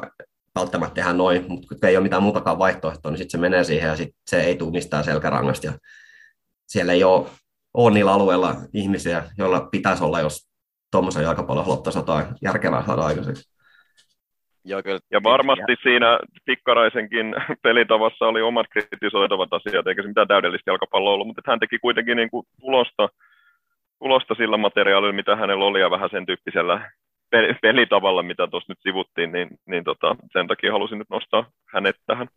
[0.55, 3.87] välttämättä tehdä noin, mutta kun ei ole mitään muutakaan vaihtoehtoa, niin sitten se menee siihen
[3.87, 5.67] ja sit se ei tule mistään selkärangasta.
[5.67, 5.73] Ja
[6.67, 7.27] siellä ei ole,
[7.73, 10.49] ole niillä alueilla ihmisiä, joilla pitäisi olla, jos
[10.91, 13.51] tuommoisen jalkapallon haluttaisiin jotain järkevää saada aikaiseksi.
[14.65, 14.99] Joo, kyllä.
[15.11, 21.27] Ja varmasti siinä Pikkaraisenkin pelitavassa oli omat kritisoitavat asiat, eikä se mitään täydellistä jalkapalloa ollut,
[21.27, 23.09] mutta hän teki kuitenkin niin kuin tulosta,
[24.01, 26.91] tulosta sillä materiaalilla, mitä hänellä oli, ja vähän sen tyyppisellä
[27.61, 32.27] pelitavalla, mitä tuossa nyt sivuttiin, niin, niin tota, sen takia halusin nyt nostaa hänet tähän.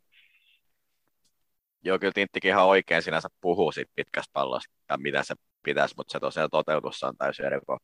[1.84, 6.12] Joo, kyllä Tinttikin ihan oikein sinänsä puhuu siitä pitkästä pallosta ja mitä se pitäisi, mutta
[6.12, 7.78] se tosiaan toteutussa on täysin eri kuin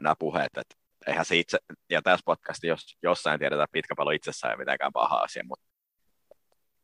[0.00, 0.56] nämä puheet.
[0.56, 0.74] Että
[1.06, 1.58] eihän se itse,
[1.90, 5.66] ja tässä podcastissa jos, jossain tiedetään, pitkä pallo itsessään ei mitenkään paha asia, mutta,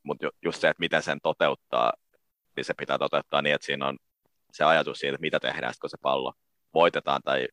[0.02, 1.92] mutta just se, että miten sen toteuttaa,
[2.56, 3.98] niin se pitää toteuttaa niin, että siinä on
[4.56, 6.32] se ajatus siitä, että mitä tehdään, kun se pallo
[6.74, 7.48] voitetaan tai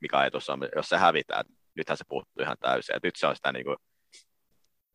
[0.00, 1.44] mikä ajatus on, jos se hävitään,
[1.76, 2.96] nythän se puuttuu ihan täysin.
[2.96, 3.76] Et nyt se on sitä niin kuin,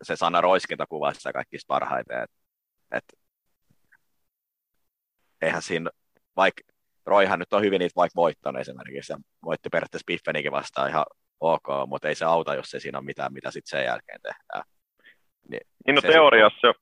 [0.04, 2.38] se sana roiskinta kuvassa kaikista parhaiten, että
[2.92, 3.04] et,
[5.42, 5.90] eihän siinä,
[6.36, 6.62] vaikka
[7.06, 11.06] Roihan nyt on hyvin niitä vaikka voittanut esimerkiksi, ja voitti periaatteessa Biffenikin vastaan ihan
[11.40, 14.64] ok, mutta ei se auta, jos ei siinä ole mitään, mitä sitten sen jälkeen tehdään.
[15.50, 16.74] Niin, niin no teoriassa,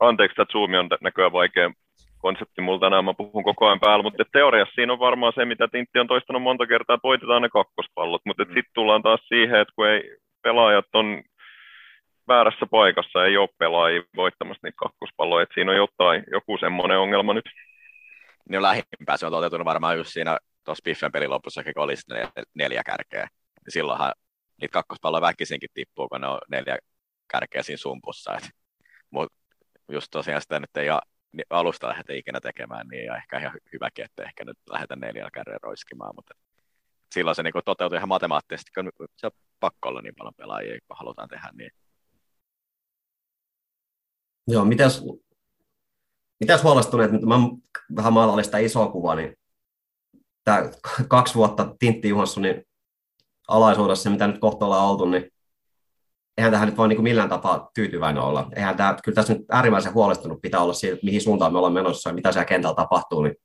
[0.00, 1.70] anteeksi, että Zoom on näköjään vaikea
[2.18, 5.68] konsepti mulla tänään, mä puhun koko ajan päällä, mutta teoriassa siinä on varmaan se, mitä
[5.68, 8.48] Tintti on toistanut monta kertaa, että voitetaan ne kakkospallot, mutta mm.
[8.48, 11.22] sitten tullaan taas siihen, että kun ei pelaajat on
[12.28, 17.34] väärässä paikassa, ei ole pelaajia voittamassa niitä kakkospalloja, että siinä on jotain, joku semmoinen ongelma
[17.34, 17.50] nyt.
[18.48, 22.28] Niin lähimpää se on toteutunut varmaan just siinä tuossa Biffen pelin lopussa, kun oli neljä,
[22.54, 23.28] neljä kärkeä.
[23.68, 24.12] Silloinhan
[24.60, 26.78] niitä kakkospalloja väkisinkin tippuu, kun ne on neljä
[27.32, 28.38] kärkeä siinä sumpussa.
[29.10, 29.36] Mutta
[29.92, 30.88] just tosiaan sitä nyt ei
[31.50, 35.58] alusta lähdetä ikinä tekemään, niin ja ehkä ihan hyväkin, että ehkä nyt lähdetään neljällä kärjellä
[35.62, 36.34] roiskimaan, mutta
[37.14, 40.96] silloin se niin toteutui ihan matemaattisesti, kun se on pakko olla niin paljon pelaajia, kun
[40.96, 41.70] halutaan tehdä niin.
[44.46, 45.04] Joo, mitäs,
[46.40, 47.34] mitäs huolestuneet, mä
[47.96, 49.36] vähän maalallista sitä isoa kuvaa, niin
[50.44, 50.70] tämä
[51.08, 52.64] kaksi vuotta Tintti Juhanssonin
[53.48, 55.30] alaisuudessa, mitä nyt kohta ollaan oltu, niin
[56.38, 58.48] eihän tähän nyt voi niin millään tapaa tyytyväinen olla.
[58.56, 62.10] Eihän tämä, kyllä tässä nyt äärimmäisen huolestunut pitää olla siitä, mihin suuntaan me ollaan menossa
[62.10, 63.22] ja mitä siellä kentällä tapahtuu.
[63.22, 63.36] Niin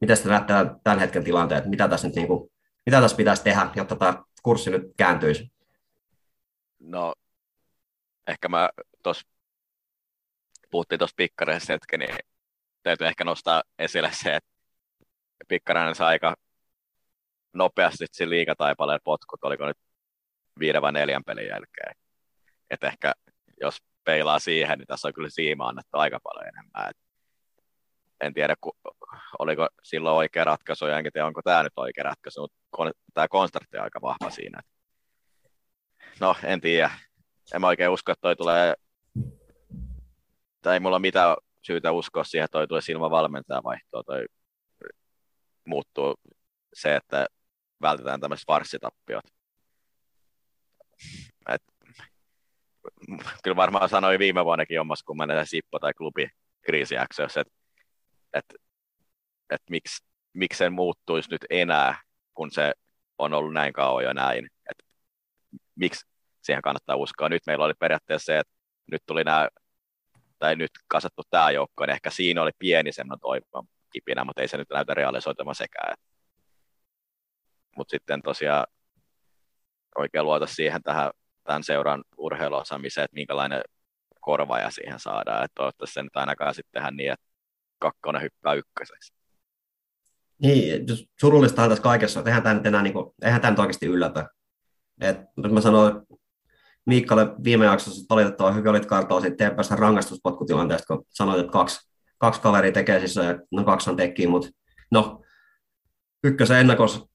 [0.00, 2.50] miten sitten näette tämän hetken tilanteen, mitä tässä, nyt niin kuin,
[2.86, 5.52] mitä tässä pitäisi tehdä, jotta tämä kurssi nyt kääntyisi?
[6.78, 7.14] No,
[8.26, 8.68] ehkä mä
[9.02, 9.26] tuossa
[10.70, 12.14] puhuttiin tuossa pikkareissa hetken, niin
[12.82, 14.50] täytyy ehkä nostaa esille se, että
[15.48, 16.34] Pikkarainen sai aika
[17.52, 19.78] nopeasti siinä liikataipaleella potkut, oliko nyt
[20.58, 21.94] viiden vai neljän pelin jälkeen
[22.70, 23.12] että ehkä
[23.60, 26.90] jos peilaa siihen, niin tässä on kyllä siimaa annettu aika paljon enemmän.
[26.90, 26.96] Et
[28.20, 28.72] en tiedä, ku,
[29.38, 33.76] oliko silloin oikea ratkaisu, ja enkä tiedä, onko tämä nyt oikea ratkaisu, mutta tämä konstrakti
[33.76, 34.60] on aika vahva siinä.
[36.20, 36.90] No, en tiedä.
[37.54, 38.74] En mä oikein usko, että toi tulee,
[40.62, 44.26] tai ei mulla mitään syytä uskoa siihen, että toi tulee silmä valmentaja vaihtoa, toi
[45.66, 46.14] muuttuu
[46.74, 47.26] se, että
[47.82, 49.24] vältetään tämmöiset farssitappiot.
[51.48, 51.62] Et
[53.44, 56.28] kyllä varmaan sanoi viime vuonnakin jommassa, kun menee Sippo tai klubi
[56.62, 57.52] kriisijaksoissa, että
[58.32, 58.54] että
[59.50, 62.00] että miksi, miksi se muuttuisi nyt enää,
[62.34, 62.72] kun se
[63.18, 64.46] on ollut näin kauan jo näin.
[64.70, 64.84] että
[65.74, 66.06] miksi
[66.42, 67.28] siihen kannattaa uskoa.
[67.28, 68.52] Nyt meillä oli periaatteessa se, että
[68.90, 69.48] nyt tuli nämä,
[70.38, 74.48] tai nyt kasattu tämä joukko, niin ehkä siinä oli pieni semmoinen toivon kipinä, mutta ei
[74.48, 75.94] se nyt näytä realisoitumaan sekään.
[77.76, 78.66] Mutta sitten tosiaan
[79.98, 81.10] oikein luota siihen tähän
[81.50, 83.62] tämän seuran urheiluosaamiseen, että minkälainen
[84.20, 85.44] korvaaja siihen saadaan.
[85.44, 87.26] Että toivottavasti se nyt ainakaan sitten tehdä niin, että
[87.78, 89.12] kakkonen hyppää ykköseksi.
[90.42, 90.86] Niin,
[91.20, 94.28] surullistahan tässä kaikessa, että eihän tämä nyt enää, niin kuin, eihän tämä nyt oikeasti yllätä.
[95.00, 95.16] Et,
[95.52, 95.94] mä sanoin
[96.86, 101.90] Miikkalle viime jaksossa, että valitettavan hyvin olit kartalla siitä TPS rangaistuspotkutilanteesta, kun sanoit, että kaksi,
[102.18, 103.16] kaksi kaveria tekee siis,
[103.50, 104.48] no kaksi on tekkiä, mutta
[104.90, 105.22] no,
[106.24, 107.06] ykkösen ennakossa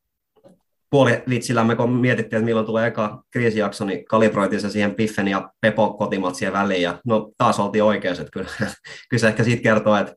[0.95, 5.27] puoli vitsillä me kun mietittiin, että milloin tulee eka kriisijakso, niin kalibroitiin se siihen Piffen
[5.27, 8.47] ja Pepo kotimatsien väliin, ja no taas oltiin oikeassa, että kyllä,
[9.09, 10.15] kyllä se ehkä siitä kertoo, että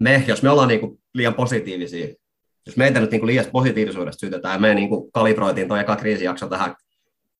[0.00, 2.06] me, jos me ollaan niin kuin liian positiivisia,
[2.66, 5.96] jos meitä nyt niin kuin liian positiivisuudesta syytetään, ja me niin kuin kalibroitiin tuo eka
[5.96, 6.74] kriisijakso tähän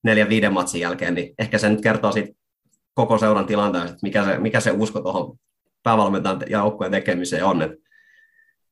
[0.05, 2.33] neljän viiden matsin jälkeen, niin ehkä se nyt kertoo siitä
[2.95, 5.37] koko seuran tilanteesta, että mikä se, mikä se usko tuohon
[5.83, 7.77] päävalmentajan ja joukkueen tekemiseen on, että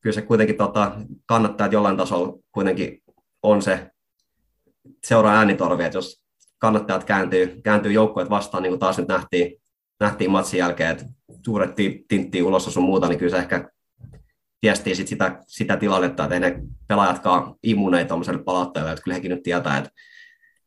[0.00, 0.92] kyllä se kuitenkin tota,
[1.26, 3.03] kannattaa, että jollain tasolla kuitenkin
[3.44, 3.90] on se
[5.04, 6.24] seuraa äänitorvi, että jos
[6.58, 9.62] kannattajat kääntyy, kääntyy joukkueet vastaan, niin kuin taas nyt nähtiin,
[10.00, 11.04] nähtiin matsin jälkeen, että
[11.44, 11.70] suuret
[12.08, 13.68] tinttii ulos sun muuta, niin kyllä se ehkä
[14.62, 19.30] viestii sit sitä, sitä tilannetta, että ei ne pelaajatkaan immuneita tuollaiselle palautteelle, että kyllä hekin
[19.30, 19.90] nyt tietää, että,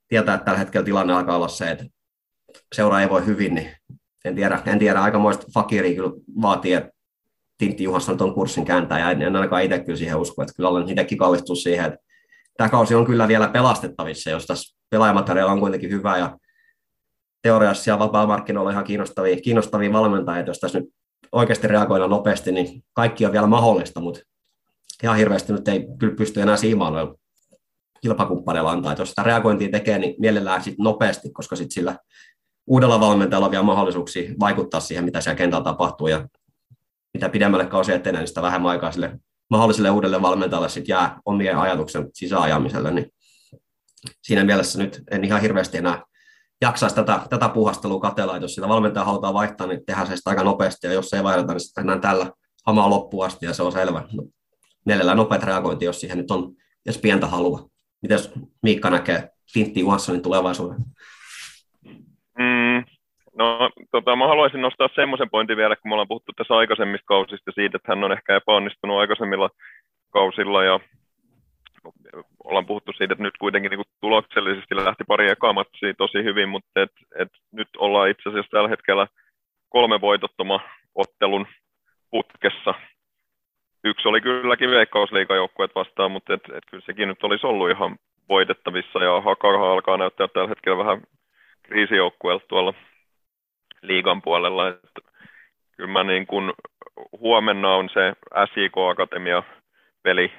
[0.07, 1.85] tietää, että tällä hetkellä tilanne alkaa olla se, että
[2.75, 3.71] seura ei voi hyvin, niin
[4.25, 5.01] en tiedä, en tiedä.
[5.01, 6.11] Aikamoista fakiria kyllä
[6.41, 6.91] vaatii, että
[7.57, 10.69] Tintti Juhansson tuon kurssin kääntää, ja en, en ainakaan itse kyllä siihen usko, että kyllä
[10.69, 12.06] olen itsekin kallistunut siihen, että
[12.57, 16.37] tämä kausi on kyllä vielä pelastettavissa, jos tässä pelaajamateriaali on kuitenkin hyvä ja
[17.41, 20.89] teoriassa ja vapaa-markkinoilla ihan kiinnostavia, kiinnostavia valmentajia, jos tässä nyt
[21.31, 24.19] oikeasti reagoidaan nopeasti, niin kaikki on vielä mahdollista, mutta
[25.03, 27.15] ihan hirveästi nyt ei kyllä pysty enää siimaan noilla
[28.01, 28.91] kilpakumppaneilla antaa.
[28.91, 31.97] Että jos sitä reagointia tekee, niin mielellään sit nopeasti, koska sit sillä
[32.67, 36.27] uudella valmentajalla on vielä mahdollisuuksia vaikuttaa siihen, mitä siellä kentällä tapahtuu, ja
[37.13, 41.57] mitä pidemmälle kausi etenee, niin sitä vähemmän aikaa sille mahdolliselle uudelle valmentajalle sit jää omien
[41.57, 43.11] ajatuksen sisäajamiselle, niin
[44.21, 46.03] siinä mielessä nyt en ihan hirveästi enää
[46.61, 50.29] jaksaisi tätä, tätä puhastelua katella, että jos sitä valmentaja halutaan vaihtaa, niin tehdään se sitä
[50.29, 52.31] aika nopeasti, ja jos ei vaihdeta, niin sitten tehdään tällä
[52.65, 54.03] hamaa loppuun asti, ja se on selvä.
[54.13, 54.23] No,
[54.85, 56.55] mielellään nopeat reagointi, jos siihen nyt on
[56.87, 57.69] jos pientä halua.
[58.01, 58.19] Miten
[58.63, 60.77] Miikka näkee Tintti Johanssonin tulevaisuuden?
[62.37, 62.96] Mm,
[63.37, 67.51] no, tota, mä haluaisin nostaa semmoisen pointin vielä, kun me ollaan puhuttu tässä aikaisemmista kausista
[67.51, 69.49] siitä, että hän on ehkä epäonnistunut aikaisemmilla
[70.09, 70.79] kausilla ja
[72.43, 75.53] ollaan puhuttu siitä, että nyt kuitenkin niin kuin tuloksellisesti lähti pari ekaa
[75.97, 79.07] tosi hyvin, mutta et, et nyt ollaan itse asiassa tällä hetkellä
[79.69, 80.59] kolme voitottoma
[80.95, 81.47] ottelun
[82.11, 82.73] putkessa.
[83.83, 87.97] Yksi oli kylläkin veikkausliikajoukkueet vastaan, mutta et, et kyllä sekin nyt olisi ollut ihan
[88.29, 91.01] voitettavissa ja Hakarha alkaa näyttää tällä hetkellä vähän
[91.63, 92.73] kriisijoukkueelta tuolla
[93.87, 94.67] liigan puolella.
[94.67, 95.01] Että
[95.77, 96.53] kyllä mä niin kuin,
[97.19, 98.13] huomenna on se
[98.53, 99.43] SIK Akatemia
[100.03, 100.31] peli,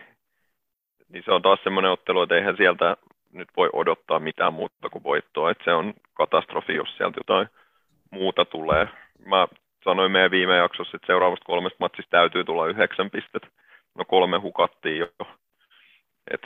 [1.08, 2.96] niin se on taas semmoinen ottelu, että eihän sieltä
[3.32, 7.48] nyt voi odottaa mitään muuta kuin voittoa, että se on katastrofi, jos sieltä jotain
[8.11, 8.88] muuta tulee.
[9.26, 9.48] Mä
[9.84, 13.48] sanoin meidän viime jaksossa, että seuraavasta kolmesta matsista täytyy tulla yhdeksän pistettä.
[13.94, 15.08] No kolme hukattiin jo.
[16.30, 16.40] Et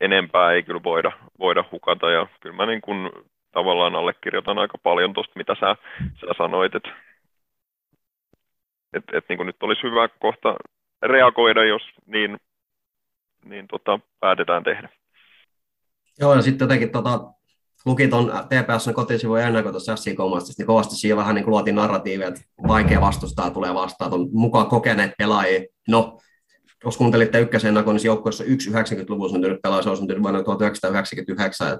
[0.00, 5.12] enempää ei kyllä voida, voida hukata ja kyllä mä niin kun tavallaan allekirjoitan aika paljon
[5.12, 5.76] tuosta, mitä sä,
[6.20, 6.90] sä sanoit, että
[8.92, 10.54] et, et niin nyt olisi hyvä kohta
[11.02, 12.38] reagoida, jos niin
[13.44, 14.88] niin tota, päätetään tehdä.
[16.20, 17.20] Joo, ja sitten jotenkin tota,
[17.86, 22.40] luki tuon TPSn kotisivujen kuin tuossa SC niin kovasti siinä vähän niin luotiin narratiivia, että
[22.68, 25.60] vaikea vastustaa tulee vastaan, on mukaan kokeneet pelaajia.
[25.88, 26.18] No,
[26.84, 31.78] jos kuuntelitte ykkösen ennakon, niin joukkueessa yksi 90-luvun syntynyt pelaaja, se on syntynyt vuonna 1999.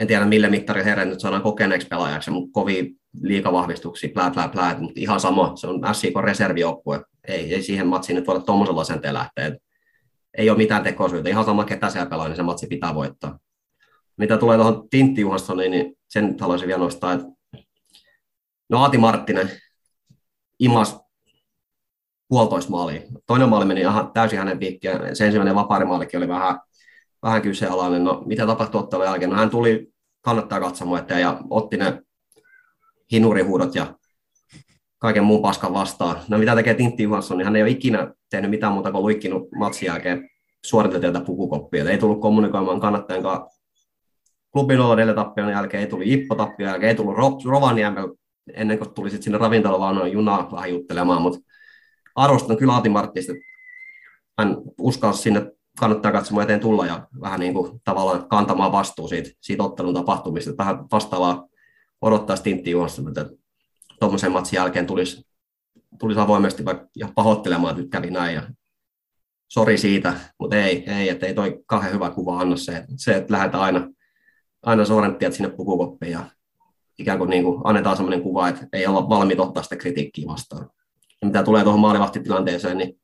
[0.00, 2.84] En tiedä, millä mittari herran nyt saadaan kokeneeksi pelaajaksi, mutta kovia
[3.22, 7.00] liikavahvistuksia, plää, plää, plää, mutta ihan sama, se on SIK reservijoukkue.
[7.28, 9.56] Ei, ei siihen matsiin nyt voida tuommoisella asenteen lähteä
[10.34, 11.28] ei ole mitään tekosyitä.
[11.28, 13.38] Ihan sama, ketä siellä pelaa, niin se matsi pitää voittaa.
[14.16, 15.22] Mitä tulee tuohon Tintti
[15.70, 17.26] niin sen haluaisin vielä nostaa, että
[18.68, 19.50] no Aati Marttinen
[20.58, 21.00] imas
[22.28, 23.00] puolitoista maalia.
[23.26, 25.14] Toinen maali meni ihan täysin hänen piikkiä.
[25.14, 26.60] Se ensimmäinen vapaarimaalikin oli vähän,
[27.22, 28.04] vähän kyseenalainen.
[28.04, 29.30] No, mitä tapahtui ottelun jälkeen?
[29.30, 29.89] No, hän tuli
[30.20, 32.02] kannattaa katsomaan eteen ja otti ne
[33.12, 33.94] hinurihuudot ja
[34.98, 36.16] kaiken muun paskan vastaan.
[36.28, 39.48] No mitä tekee Tintti Johansson, niin hän ei ole ikinä tehnyt mitään muuta kuin luikkinut
[39.52, 40.30] matsin jälkeen
[40.66, 41.90] suoritetelta pukukoppia.
[41.90, 43.60] Ei tullut kommunikoimaan kannattajan kanssa
[44.52, 48.08] klubin 0 tappion jälkeen, ei tullut Ippo tappion jälkeen, ei tullut Rovaniemel
[48.54, 51.40] ennen kuin tuli sitten sinne ravintolaan noin junaa vähän juttelemaan, mutta
[52.14, 53.32] arvostan kyllä Aati Marttista,
[54.38, 59.30] hän uskalsi sinne kannattaa katsomaan eteen tulla ja vähän niin kuin tavallaan kantamaan vastuu siitä,
[59.40, 60.56] siitä ottelun tapahtumista.
[60.58, 61.48] Vähän vastaavaa
[62.00, 63.26] odottaa Stintti Johansson, että
[64.00, 65.26] tuommoisen matsin jälkeen tulisi,
[65.98, 68.34] tulisi avoimesti vaikka ja pahoittelemaan, että nyt kävi näin.
[68.34, 68.42] Ja
[69.48, 73.32] sori siitä, mutta ei, ei, että ei toi kauhean hyvä kuva anna se, se että
[73.32, 73.88] lähdetään aina,
[74.62, 76.24] aina sorenttiat sinne pukukoppiin ja
[76.98, 80.70] ikään kuin, niin kuin annetaan sellainen kuva, että ei olla valmiit ottaa sitä kritiikkiä vastaan.
[81.22, 83.00] Ja mitä tulee tuohon maalivahtitilanteeseen, niin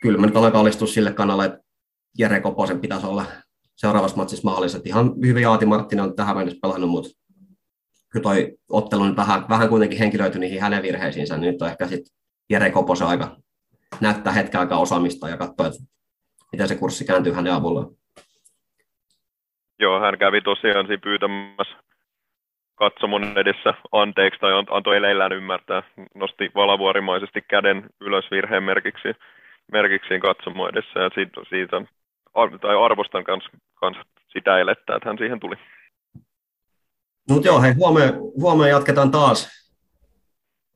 [0.00, 1.58] kyllä mä nyt olen kallistus sille kannalle, että
[2.18, 3.24] Jere Koposen pitäisi olla
[3.76, 4.78] seuraavassa matsissa maalissa.
[4.84, 7.10] Ihan hyvin Aati Marttinen on tähän mennessä pelannut, mutta
[8.08, 11.86] kyllä toi ottelu nyt vähän, vähän kuitenkin henkilöity niihin hänen virheisiinsä, niin nyt on ehkä
[11.86, 12.14] sitten
[12.50, 13.36] Jere Koposen aika
[14.00, 15.78] näyttää hetken aikaa osaamista ja katsoa, että
[16.52, 17.90] miten se kurssi kääntyy hänen avulla.
[19.80, 21.76] Joo, hän kävi tosiaan siinä pyytämässä
[22.74, 25.82] katsomon edessä anteeksi tai antoi eleillään ymmärtää,
[26.14, 29.08] nosti valavuorimaisesti käden ylös virheen merkiksi,
[29.72, 31.82] merkiksiin katsomo edessä ja siitä, siitä
[32.60, 33.96] tai arvostan kans, kans
[34.32, 35.56] sitä elettä, että hän siihen tuli.
[37.30, 39.48] Mutta joo, hei, huomenna, huomenna jatketaan taas.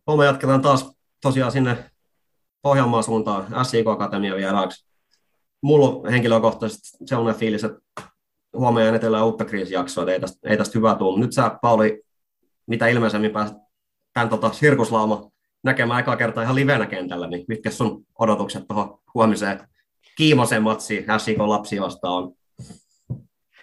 [0.06, 1.76] Huomenna jatketaan taas tosiaan sinne
[2.62, 4.86] Pohjanmaan suuntaan SIK Akatemia vieraaksi.
[5.62, 7.80] Mulla on henkilökohtaisesti sellainen fiilis, että
[8.56, 11.20] huomenna ennetellään uutta kriisijaksoa, että ei tästä, ei tästä hyvää tule.
[11.20, 12.02] Nyt sä, Pauli,
[12.66, 13.56] mitä ilmeisemmin pääset
[14.12, 15.30] tämän tota, sirkuslauma
[15.62, 19.68] näkemään aikaa kertaa ihan livenä kentällä, niin mitkä sun odotukset tuohon huomiseen
[20.16, 22.34] kiimosen matsiin SIK lapsi vastaan on?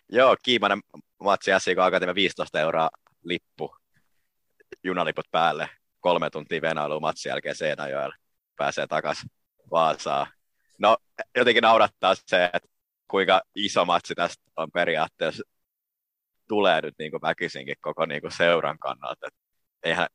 [0.10, 0.82] Joo, kiimainen
[1.24, 2.90] matsi SIK Akatemia 15 euroa
[3.24, 3.76] lippu,
[4.84, 5.70] junaliput päälle,
[6.00, 8.16] kolme tuntia venailua matsin jälkeen Seinäjoella,
[8.56, 9.30] pääsee takaisin
[9.72, 10.28] Vaasaan.
[10.80, 10.98] No,
[11.38, 12.70] jotenkin naurattaa se, että
[13.08, 15.44] kuinka iso matsi tästä on periaatteessa
[16.48, 19.28] tulee nyt niin kuin väkisinkin koko niin kuin seuran kannalta.
[19.28, 19.34] Et
[19.84, 20.08] eihän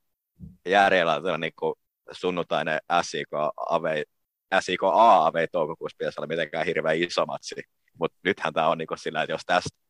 [0.66, 1.74] järjellä ole niin kuin
[2.12, 3.28] sunnuntainen SIK,
[3.68, 4.04] Ave,
[4.60, 7.54] SIK A Ave toukokuussa pitäisi olla mitenkään hirveän iso matsi.
[7.98, 9.84] Mutta nythän tämä on niin kuin sillä, että jos tästä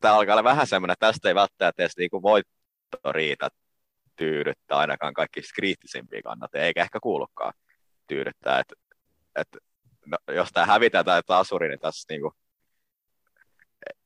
[0.00, 3.48] tämä alkaa olla vähän semmoinen, että tästä ei välttämättä edes niinku voitto riitä
[4.16, 7.52] tyydyttää ainakaan kaikki kriittisimpiä kannat, eikä ehkä kuulukaan
[8.06, 8.58] tyydyttää.
[8.58, 8.72] Et,
[9.36, 9.48] et,
[10.06, 12.32] no, jos tämä hävitään tai tasuri, niin tässä niinku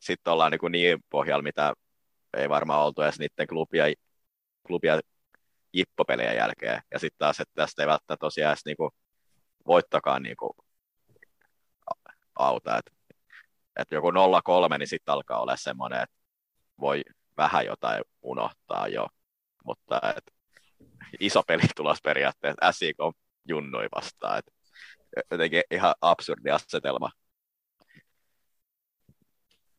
[0.01, 1.75] sitten ollaan niin, kuin niin pohjalla, mitä
[2.37, 3.85] ei varmaan oltu edes niiden klubia,
[4.67, 5.01] klubia
[5.73, 6.83] jippopelien jälkeen.
[6.93, 8.91] Ja sitten taas, että tästä ei välttämättä tosiaan edes niin kuin
[9.67, 10.53] voittokaan niin kuin
[12.39, 12.79] auta.
[12.79, 12.93] Että
[13.77, 16.17] et joku 0-3, niin sitten alkaa olla semmoinen, että
[16.81, 17.03] voi
[17.37, 19.09] vähän jotain unohtaa jo.
[19.65, 20.35] Mutta et,
[21.21, 22.97] iso pelitulos periaatteessa SIK
[23.49, 24.39] junnui vastaan.
[24.39, 24.47] Et,
[25.31, 27.11] jotenkin ihan absurdi asetelma.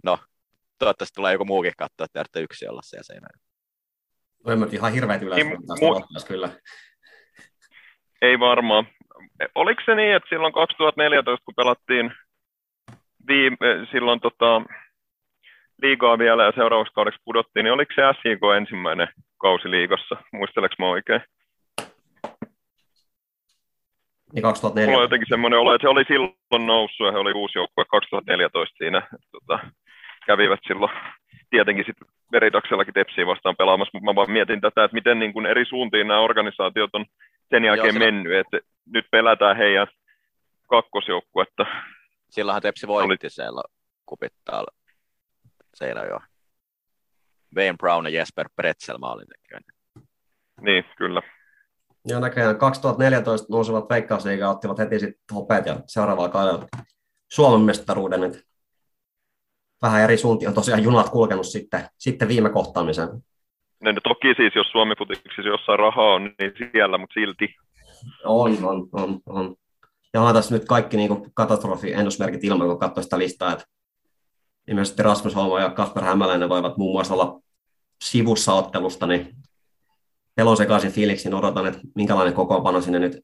[0.04, 0.20] No,
[0.78, 3.47] toivottavasti tulee joku muukin katsoa, että yksi olla siellä seinällä.
[4.56, 6.50] No, ihan hirveät yleisöä mu- kyllä.
[8.22, 8.88] Ei varmaan.
[9.56, 12.14] Oliko se niin, että silloin 2014, kun pelattiin
[13.28, 13.58] viime,
[13.92, 14.62] silloin tota,
[15.82, 20.16] liigaa vielä ja seuraavaksi kaudeksi pudottiin, niin oliko se SJK ensimmäinen kausi liigassa?
[20.34, 21.22] Muisteleks mä oikein?
[24.34, 24.88] Niin 2004.
[24.88, 27.86] Mulla on jotenkin semmoinen olo, että se oli silloin noussut ja he oli uusi joukkue
[27.86, 29.08] 2014 siinä.
[29.32, 29.60] Tota,
[30.28, 30.92] kävivät silloin
[31.50, 35.46] tietenkin sitten veritaksellakin tepsiä vastaan pelaamassa, mutta mä vaan mietin tätä, että miten niin kuin
[35.46, 37.06] eri suuntiin nämä organisaatiot on
[37.50, 39.88] sen jälkeen Joo, mennyt, että nyt pelätään heidän
[40.70, 41.66] kakkosjoukkuetta.
[42.30, 43.30] Silloinhan Tepsi voitti oli...
[43.30, 43.64] siellä
[44.06, 44.64] kupittaa
[46.10, 46.20] jo.
[47.56, 49.66] Wayne Brown ja Jesper Pretzel maalintekijöinä.
[50.62, 51.22] Niin, kyllä.
[52.08, 56.68] Ja näköjään 2014 nousevat veikkausliigaa ottivat heti sitten hopeet ja seuraavalla kaudella
[57.32, 58.22] Suomen mestaruuden.
[59.82, 63.08] Vähän eri suuntiin on tosiaan junat kulkenut sitten, sitten viime kohtaamisen.
[63.84, 67.56] No, no toki siis, jos Suomi futiksissa jossain rahaa on, niin siellä, mutta silti.
[68.26, 69.56] On, on, on, on.
[70.14, 73.66] Ja on tässä nyt kaikki niin katastrofi ennusmerkit ilman, kun katsoo sitä listaa, että
[74.68, 77.40] ilmeisesti Rasmus Holmo ja Kasper Hämäläinen voivat muun muassa olla
[78.04, 79.36] sivussa ottelusta, niin
[80.36, 83.22] pelon sekaisin fiiliksin odotan, että minkälainen kokoonpano sinne nyt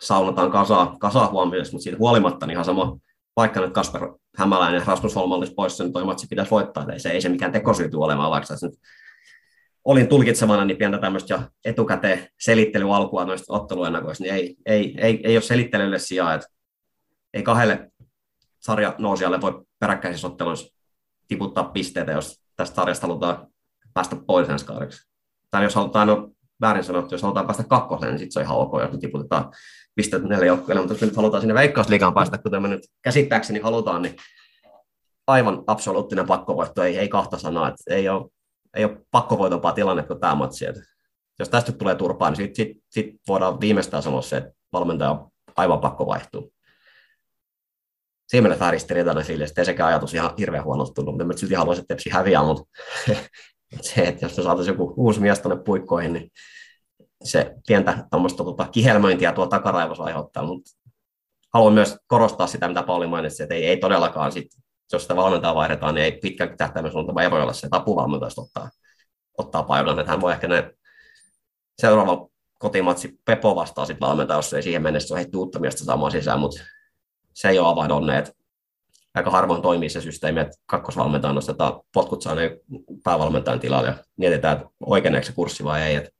[0.00, 2.96] saunataan kasaa, kasaa huomioon, mutta siitä huolimatta niin ihan sama,
[3.36, 4.02] vaikka nyt Kasper
[4.36, 7.52] Hämäläinen Rasmus Holm olisi pois, niin toi matsi pitäisi voittaa, ei se, ei se mikään
[7.52, 8.74] tekosyyty olemaan, vaikka nyt
[9.84, 15.20] olin tulkitsevana niin pientä tämmöistä jo etukäteen selittely alkua noista otteluennakoista, niin ei, ei, ei,
[15.24, 16.48] ei ole selittelylle sijaa, että
[17.34, 17.90] ei kahdelle
[18.60, 20.74] sarja nousijalle voi peräkkäisissä otteluissa
[21.28, 23.46] tiputtaa pisteitä, jos tästä sarjasta halutaan
[23.94, 25.08] päästä pois ensi kaudeksi.
[25.50, 26.30] Tai jos halutaan, no
[26.60, 29.52] väärin sanottu, jos halutaan päästä kakkoseen, niin sitten se on ihan ok, jos tiputetaan
[29.96, 33.58] pisteet neljä joukkueelle, mutta jos me nyt halutaan sinne veikkausliigaan päästä, kuten me nyt käsittääkseni
[33.58, 34.16] halutaan, niin
[35.26, 38.30] aivan absoluuttinen pakkovoitto, ei, ei kahta sanaa, että ei ole,
[38.74, 40.66] ei ole pakkovoitompaa tilanne kuin tämä matsi.
[40.66, 40.80] Että
[41.38, 45.28] jos tästä tulee turpaa, niin sitten sit, sit voidaan viimeistään sanoa se, että valmentaja on
[45.56, 46.42] aivan pakko vaihtua
[48.26, 51.38] siinä mielessä vähän ristiriitainen fiilis, että ei sekään ajatus ihan hirveän huonolta tullut, mutta en
[51.38, 52.64] silti haluaisin, että Tepsi häviää, mutta
[53.80, 56.30] se, että jos me saataisiin joku uusi mies tuonne puikkoihin, niin
[57.24, 60.70] se pientä tuommoista tota, kihelmöintiä tuolla takaraivossa aiheuttaa, mutta
[61.54, 64.46] haluan myös korostaa sitä, mitä Pauli mainitsi, että ei, ei todellakaan sit,
[64.92, 68.42] jos sitä valmentaa vaihdetaan, niin ei pitkän tähtäimen suunnitelma ei voi olla se, että apuvalmentajasta
[68.42, 68.70] ottaa,
[69.38, 70.70] ottaa paikan, että hän voi ehkä näin
[71.78, 76.12] seuraava kotimatsi Pepo vastaa sitten valmentaa, jos ei siihen mennessä ole heitti uutta miestä saamaan
[76.12, 76.62] sisään, mutta
[77.32, 78.32] se ei ole avain onne, että
[79.14, 82.60] aika harvoin toimii se systeemi, että kakkosvalmentaja nostetaan potkut saaneen
[83.04, 85.94] päävalmentajan tilalle ja mietitään, että oikeneeko se kurssi vai ei.
[85.94, 86.10] Että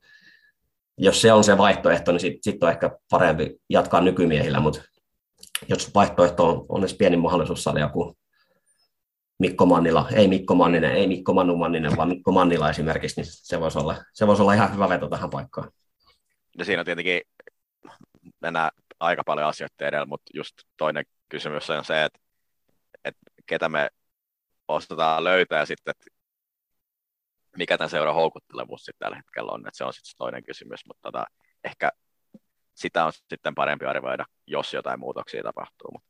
[0.99, 4.83] jos se on se vaihtoehto, niin sitten sit on ehkä parempi jatkaa nykymiehillä, mutta
[5.69, 8.17] jos vaihtoehto on, on edes pieni mahdollisuus saada joku
[9.39, 13.61] Mikko Mannila, ei Mikko Manninen, ei Mikko Manu Manninen, vaan Mikko Mannila esimerkiksi, niin se
[13.61, 15.71] voisi olla, se voisi olla ihan hyvä veto tähän paikkaan.
[16.59, 17.21] Ja siinä tietenkin
[18.41, 18.71] mennään
[19.01, 22.19] aika paljon asioita edellä, mutta just toinen kysymys on se, että,
[23.05, 23.89] että ketä me
[24.69, 26.16] ostetaan löytää sitten, että
[27.59, 31.01] mikä tämän seuran houkuttelevuus sitten tällä hetkellä on, että se on sitten toinen kysymys, mutta
[31.03, 31.25] tota,
[31.65, 31.91] ehkä
[32.75, 36.09] sitä on sitten parempi arvioida, jos jotain muutoksia tapahtuu, mutta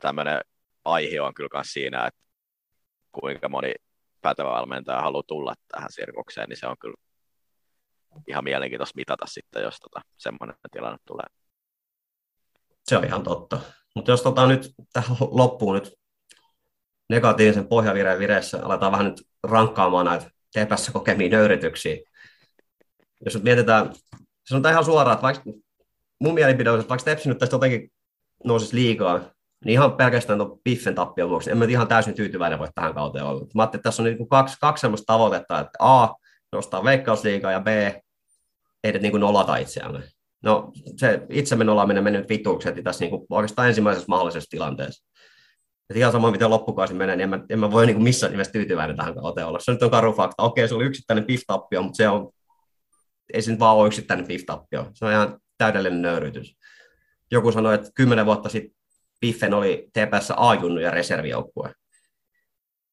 [0.00, 0.40] tämmöinen,
[0.84, 2.20] aihe on kyllä myös siinä, että
[3.12, 3.74] kuinka moni
[4.22, 6.96] pätevä valmentaja haluaa tulla tähän sirkukseen, niin se on kyllä
[8.28, 11.26] ihan mielenkiintoista mitata sitten, jos tota, semmoinen tilanne tulee.
[12.84, 13.60] Se on ihan totta.
[13.94, 16.01] Mutta jos tota nyt tähän loppuun nyt
[17.12, 21.96] negatiivisen pohjavireen vireessä aletaan vähän nyt rankkaamaan näitä tepässä kokemia nöyrityksiä.
[23.24, 23.92] Jos nyt mietitään,
[24.52, 25.42] on ihan suoraan, että vaikka
[26.20, 27.92] mun mielipide on, että vaikka Tepsi nyt tästä jotenkin
[28.44, 29.18] nousisi liikaa,
[29.64, 33.24] niin ihan pelkästään tuon Biffen tappion vuoksi, en mä ihan täysin tyytyväinen voi tähän kauteen
[33.24, 33.46] olla.
[33.54, 36.08] Mä ajattelin, että tässä on niin kaksi, kaksi sellaista tavoitetta, että A,
[36.52, 37.66] nostaa veikkausliigaa ja B,
[38.84, 40.02] ei niin kuin nolata itseään.
[40.42, 45.04] No se itse nolaaminen mennyt vituukset tässä niin kuin oikeastaan ensimmäisessä mahdollisessa tilanteessa.
[45.92, 48.32] Et ihan sama, miten loppukaasi menee, niin en mä, en mä voi niin kuin missään
[48.32, 49.58] nimessä tyytyväinen tähän kauteen olla.
[49.58, 50.42] Se nyt on karu fakta.
[50.42, 52.30] Okei, se oli yksittäinen piftappio, mutta se on,
[53.32, 54.90] ei se nyt vaan ole yksittäinen piftappio.
[54.94, 56.56] Se on ihan täydellinen nöyrytys.
[57.30, 58.74] Joku sanoi, että kymmenen vuotta sitten
[59.20, 61.74] Biffen oli TPS A-junnu ja reservijoukkue.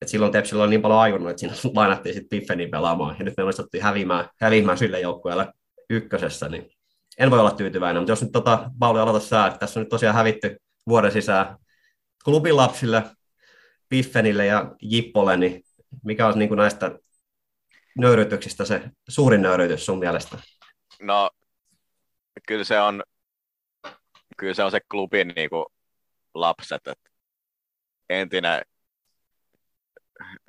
[0.02, 3.34] Et silloin Tepsillä oli niin paljon ajunnut, että siinä lainattiin sitten Piffenin pelaamaan, ja nyt
[3.38, 5.48] me onnistuttiin häviämään, häviämään sille joukkueelle
[5.90, 6.72] ykkösessä, niin
[7.20, 9.90] en voi olla tyytyväinen, mutta jos nyt tota, Pauli aloita sää, että tässä on nyt
[9.90, 11.58] tosiaan hävitty vuoden sisään
[12.24, 13.04] klubin lapsille,
[13.90, 15.64] Piffenille ja Jippolle, niin
[16.04, 17.00] mikä olisi niin näistä
[17.98, 20.38] nöyrytyksistä se suurin nöyrytys sun mielestä?
[21.02, 21.30] No,
[22.48, 23.04] kyllä se on,
[24.38, 25.66] kyllä se on se klubin niin kuin,
[26.34, 27.10] lapset, että
[28.10, 28.62] entinen,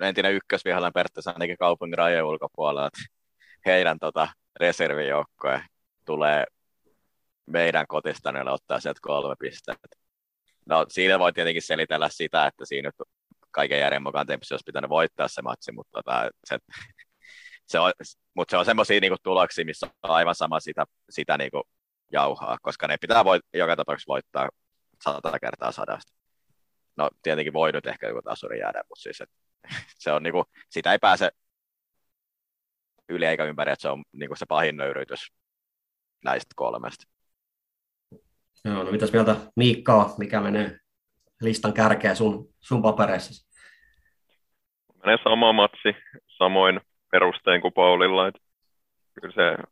[0.03, 3.01] entinen ykkösvihollinen periaatteessa ainakin kaupungin rajojen ulkopuolella, että
[3.67, 4.29] heidän tota,
[4.61, 5.63] reservijoukkoja
[6.07, 6.45] tulee
[7.47, 9.97] meidän kotistanille ottaa sieltä kolme pistettä.
[10.71, 13.09] No siinä voi tietenkin selitellä sitä, että siinä nyt
[13.51, 16.59] kaiken järjen mukaan Tempsi olisi pitänyt voittaa se matsi, mutta tota, se,
[17.67, 17.93] se on,
[18.35, 21.63] mutta se on semmoisia niinku tuloksia, missä on aivan sama sitä, sitä niinku
[22.13, 24.49] jauhaa, koska ne pitää voit, joka tapauksessa voittaa
[25.05, 26.13] sata kertaa sadasta.
[26.97, 29.31] No tietenkin voi nyt ehkä joku tasuri jäädä, mutta siis et,
[30.03, 31.31] se on niinku, sitä ei pääse
[33.09, 35.33] yli eikä ympäri, että se on niinku se pahin nöyrytys
[36.25, 37.20] näistä kolmesta.
[38.65, 40.79] Joo, no mitäs mieltä Miikka mikä menee
[41.41, 43.57] listan kärkeä sun, sun papereissa?
[45.05, 45.97] Menee sama matsi,
[46.27, 46.81] samoin
[47.11, 48.29] perustein kuin Paulilla.
[48.29, 48.41] Että
[49.21, 49.63] kyllä se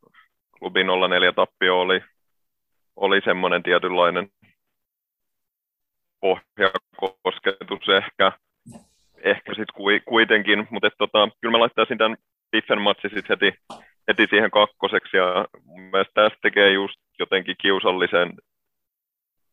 [0.59, 2.01] klubi 04 tappio oli,
[2.97, 4.29] oli semmoinen tietynlainen
[6.21, 8.33] pohjakosketus ehkä,
[9.25, 12.17] ehkä sitten kuitenkin, mutta tota, kyllä mä laittaisin tämän
[12.51, 13.53] Biffen matsi sit heti,
[14.09, 18.33] heti siihen kakkoseksi ja mun mielestä tästä tekee just jotenkin kiusallisen,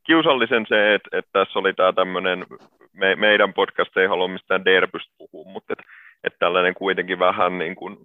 [0.06, 2.46] kiusallisen se, että, että tässä oli tämä tämmöinen,
[2.94, 5.84] me, meidän podcast ei halua mistään derbystä puhua, mutta että,
[6.24, 7.98] että tällainen kuitenkin vähän niin kuin,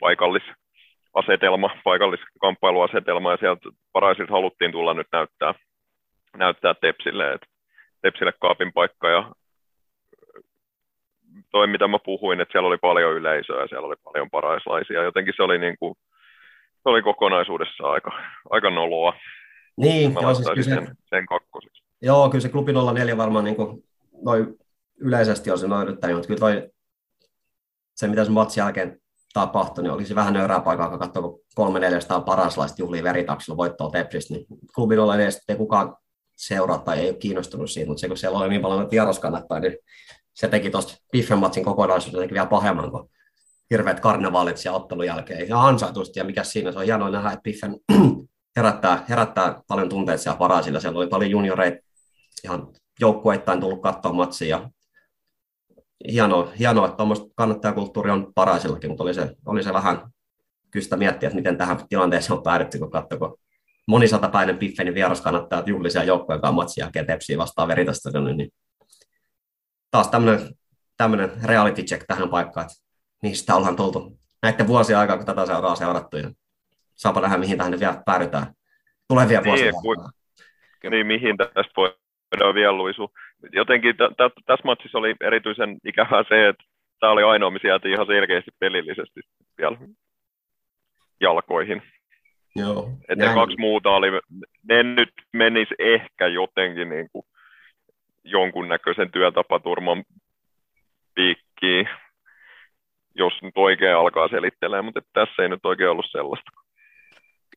[0.00, 5.54] paikallisasetelma, paikalliskamppailuasetelma ja sieltä paraisilta haluttiin tulla nyt näyttää,
[6.36, 7.46] näyttää Tepsille, että
[8.02, 9.32] Tepsille kaapin paikka ja
[11.50, 15.02] toi, mitä mä puhuin, että siellä oli paljon yleisöä ja siellä oli paljon paraislaisia.
[15.02, 15.94] Jotenkin se oli, niin kuin,
[16.82, 19.12] se oli kokonaisuudessa aika, aika noloa.
[19.76, 21.82] Niin, joo, siis kyllä se, sen, sen kakkoseksi.
[22.02, 23.84] joo, kyllä se klubi 04 varmaan niin kuin,
[24.22, 24.58] noin
[24.96, 26.70] yleisesti on se noin mutta kyllä toi,
[27.96, 29.00] se mitä sen matsin jälkeen
[29.32, 33.90] tapahtui, niin olisi vähän nöyrää paikkaa, kun katsoo, kun kolme neljästä paraslaista juhlii veritaksilla voittoa
[33.90, 35.96] Tepsistä, niin klubi 04 ei kukaan
[36.36, 39.76] seuraa tai ei ole kiinnostunut siitä, mutta se kun siellä oli niin paljon vieraskannattaa, niin
[40.34, 43.10] se teki tuosta Biffen matsin kokonaisuuden vielä pahemman kuin
[43.70, 45.48] hirveät karnevaalit siellä ottelun jälkeen.
[45.48, 47.76] Ja ansaitusti, ja mikä siinä, se on hienoa nähdä, että Biffen
[48.56, 50.80] herättää, herättää paljon tunteita siellä parasilla.
[50.80, 51.78] Siellä oli paljon junioreita
[52.44, 52.68] ihan
[53.00, 54.48] joukkueittain tullut katsoa matsia.
[54.56, 54.70] Ja
[56.12, 60.10] hienoa, hienoa että tuommoista kannattajakulttuuri on paraisillakin, mutta oli se, oli se vähän
[60.70, 63.38] kystä miettiä, että miten tähän tilanteeseen on päädytty, kun katsoi, kun
[63.88, 68.52] monisatapäinen Biffenin vieras kannattaa juhlisia joukkojen kanssa matsia jälkeen tepsiä vastaan veritasta, niin
[69.90, 70.54] taas tämmöinen,
[70.96, 72.84] tämmöinen reality check tähän paikkaan, että
[73.22, 76.30] niistä ollaan tultu näiden vuosien aikaa, kun tätä seuraa seurattu ja
[77.02, 78.46] saapa nähdä, mihin tähän vielä päädytään
[79.08, 79.72] tulevia Niin, vuosia.
[79.72, 80.10] ku-
[80.90, 83.08] niin, mihin tästä voidaan vielä luisua.
[83.52, 86.64] Jotenkin t- t- tässä matsissa oli erityisen ikävää se, että
[87.00, 89.20] tämä oli ainoa, missä jäätiin ihan selkeästi pelillisesti
[89.58, 89.76] vielä
[91.20, 91.82] jalkoihin.
[92.56, 94.08] Joo, Et ne kaksi muuta oli,
[94.68, 97.26] ne nyt menis ehkä jotenkin niin kuin
[98.24, 100.04] jonkunnäköisen työtapaturman
[101.14, 101.88] piikkiin,
[103.14, 106.50] jos nyt oikein alkaa selittelemään, mutta tässä ei nyt oikein ollut sellaista.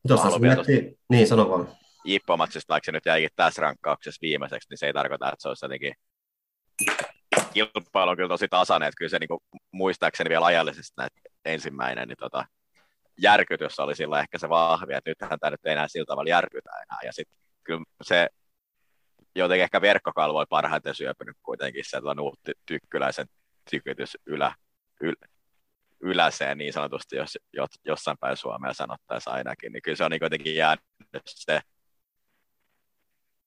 [0.08, 1.68] Tuossa miettii, niin sano vaan.
[2.04, 5.66] Jippomatsista, vaikka se nyt jäikin tässä rankkauksessa viimeiseksi, niin se ei tarkoita, että se olisi
[5.66, 5.94] jotenkin
[7.54, 9.40] kilpailu on kyllä tosi tasainen, että kyllä se niin kuin,
[9.72, 11.02] muistaakseni vielä ajallisesti
[11.46, 12.46] ensimmäinen niin tota,
[13.22, 16.70] järkytys oli sillä ehkä se vahvi, että nythän tämä nyt ei enää sillä tavalla järkytä
[16.70, 17.00] enää.
[17.04, 18.28] Ja sitten kyllä se
[19.36, 23.28] jotenkin ehkä verkkokalvoi parhaiten syöpynyt kuitenkin se tuon Nuutti Tykkyläisen
[23.70, 24.56] tykytys ylä,
[25.02, 25.16] yl,
[26.06, 30.20] yläseen niin sanotusti, jos, jos jossain päin Suomea sanottaisiin ainakin, niin kyllä se on niin
[30.20, 30.84] kuitenkin jäänyt
[31.26, 31.60] se,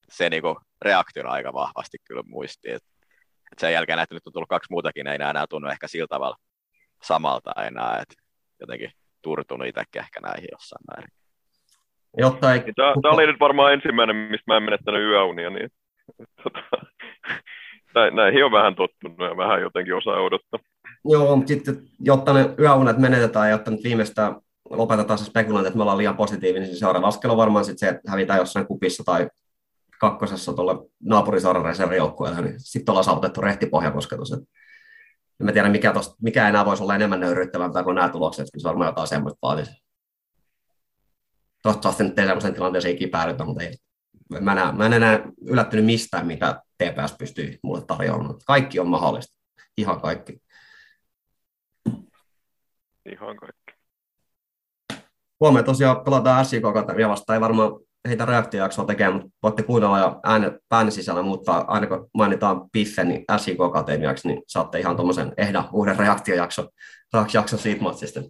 [0.08, 0.42] se niin
[0.82, 2.74] reaktio aika vahvasti kyllä muistiin.
[2.74, 2.82] Et,
[3.52, 6.06] et sen jälkeen näitä nyt on tullut kaksi muutakin, ei enää, enää tunnu ehkä sillä
[6.06, 6.36] tavalla
[7.02, 8.14] samalta enää, että
[8.60, 8.90] jotenkin
[9.22, 11.10] turtunut itsekin ehkä näihin jossain määrin.
[12.16, 15.70] Jotta ei, Tämä, tämä oli nyt varmaan ensimmäinen, mistä mä en menettänyt yöunia, niin
[16.42, 16.60] tota,
[17.94, 20.60] nä- näihin on vähän tottunut ja vähän jotenkin osaa odottaa.
[21.04, 24.36] Joo, mutta sitten jotta ne yöunet menetetään jotta nyt viimeistään
[24.70, 27.88] lopetetaan se spekulointi, että me ollaan liian positiivinen, niin seuraava askel on varmaan sitten se,
[27.88, 29.28] että hävitään jossain kupissa tai
[30.00, 34.32] kakkosessa tuolla naapuriseuran reservijoukkueella, niin sitten ollaan saavutettu rehtipohjakosketus.
[34.32, 34.40] Et
[35.40, 38.58] en mä tiedä, mikä, tosta, mikä enää voisi olla enemmän nöyryyttävämpää kuin nämä tulokset, että
[38.58, 39.70] se varmaan jotain semmoista vaatisi.
[41.62, 43.76] Toivottavasti nyt ei semmoisen tilanteeseen ikinä päädytä, mutta ei.
[44.40, 48.34] Mä, näe, mä en enää yllättynyt mistään, mitä TPS pystyy mulle tarjoamaan.
[48.46, 49.36] Kaikki on mahdollista.
[49.76, 50.42] Ihan kaikki.
[53.12, 53.72] Ihan kaikki.
[55.40, 57.34] Huomenna tosiaan pelataan SIK Akatemia vastaan.
[57.34, 57.70] Ei varmaan
[58.08, 60.20] heitä reaktiojaksoa tekemään, mutta voitte kuunnella ja
[60.70, 65.68] äänen sisällä muuttaa, aina kun mainitaan Piffe, niin SIK Akatemiaksi, niin saatte ihan tuommoisen ehdan
[65.72, 66.68] uuden reaktiojakson
[67.34, 68.20] jakso siitä matsista.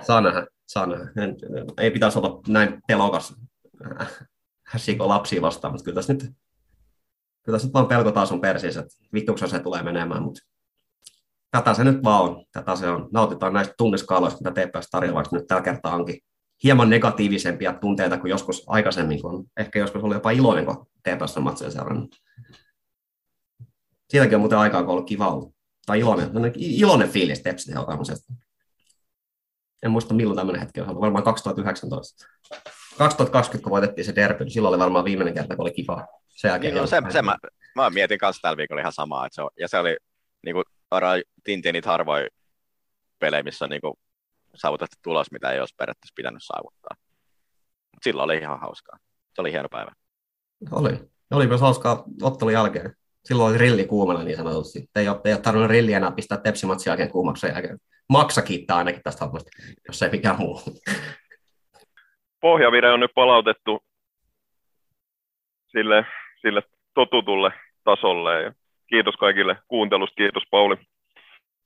[0.00, 1.10] Saa nähdä, saa nähdä.
[1.78, 3.34] Ei pitäisi olla näin pelokas
[4.76, 6.22] SIK lapsia vastaan, mutta kyllä tässä nyt,
[7.42, 10.40] kyllä tässä nyt vaan pelko taas on persiissä, että vittuksen se tulee menemään, mutta
[11.54, 12.44] tätä se nyt vaan on.
[12.52, 13.08] Tätä se on.
[13.12, 16.20] Nautitaan näistä tunniskaaloista, mitä TPS tarjoaa, vaikka nyt tällä kertaa onkin
[16.64, 21.70] hieman negatiivisempia tunteita kuin joskus aikaisemmin, kun ehkä joskus oli jopa iloinen, kun TPS matseja
[21.70, 22.16] seurannut.
[24.10, 25.54] Siitäkin on muuten aikaa, kun on ollut kiva ollut.
[25.86, 28.32] Tai iloinen, iloinen fiilis Tepsin alkamisesta.
[29.82, 32.26] En muista milloin tämmöinen hetki on ollut, varmaan 2019.
[32.98, 36.06] 2020, kun voitettiin se derby, niin silloin oli varmaan viimeinen kerta, kun oli kiva.
[36.28, 37.36] Sen jälkeen niin, no, se, se mä,
[37.74, 39.96] mä, mietin kanssa tällä viikolla ihan samaa, että se on, ja se oli
[40.44, 40.64] niin kuin,
[41.44, 42.26] Tintin niitä harvoin
[43.18, 43.94] pelejä, missä on niin kuin,
[44.54, 46.96] saavutettu tulos, mitä ei olisi periaatteessa pitänyt saavuttaa.
[47.92, 48.98] Mut silloin oli ihan hauskaa.
[49.34, 49.92] Se oli hieno päivä.
[50.70, 50.98] Oli.
[51.30, 52.94] Oli myös hauskaa ottelun jälkeen.
[53.24, 54.90] Silloin oli rilli kuumana niin sanotusti.
[54.96, 57.78] Ei ole, ei ole tarvinnut rilli enää pistää tepsimatsin jälkeen kuumaksi jälkeen.
[58.08, 59.50] Maksa kiittää ainakin tästä hommasta,
[59.88, 60.60] jos ei mikään muu.
[62.40, 63.84] Pohjavire on nyt palautettu
[65.66, 66.06] sille,
[66.42, 66.62] sille
[66.94, 67.50] totutulle
[67.84, 68.42] tasolle.
[68.42, 68.52] Ja
[68.86, 70.14] kiitos kaikille kuuntelusta.
[70.14, 70.76] Kiitos Pauli.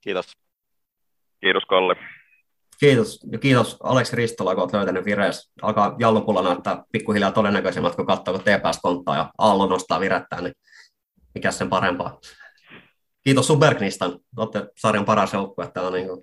[0.00, 0.32] Kiitos.
[1.40, 1.96] Kiitos Kalle.
[2.80, 3.20] Kiitos.
[3.32, 5.52] Ja kiitos Aleksi Ristola, kun olet löytänyt vireessä.
[5.62, 10.54] Alkaa jallupulla näyttää pikkuhiljaa todennäköisemmät, kun katsoo, kun TPS konttaa ja Aallo nostaa virettään, niin
[11.34, 12.18] mikä sen parempaa.
[13.24, 14.18] Kiitos Superknistan.
[14.36, 15.70] Olette sarjan paras joukkue.
[15.70, 16.20] Täällä niin kuin...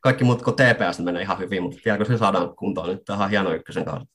[0.00, 3.04] Kaikki muut kuin TPS niin menee ihan hyvin, mutta vielä kun se saadaan kuntoon, niin
[3.04, 4.12] tämä on hieno ykkösen kautta.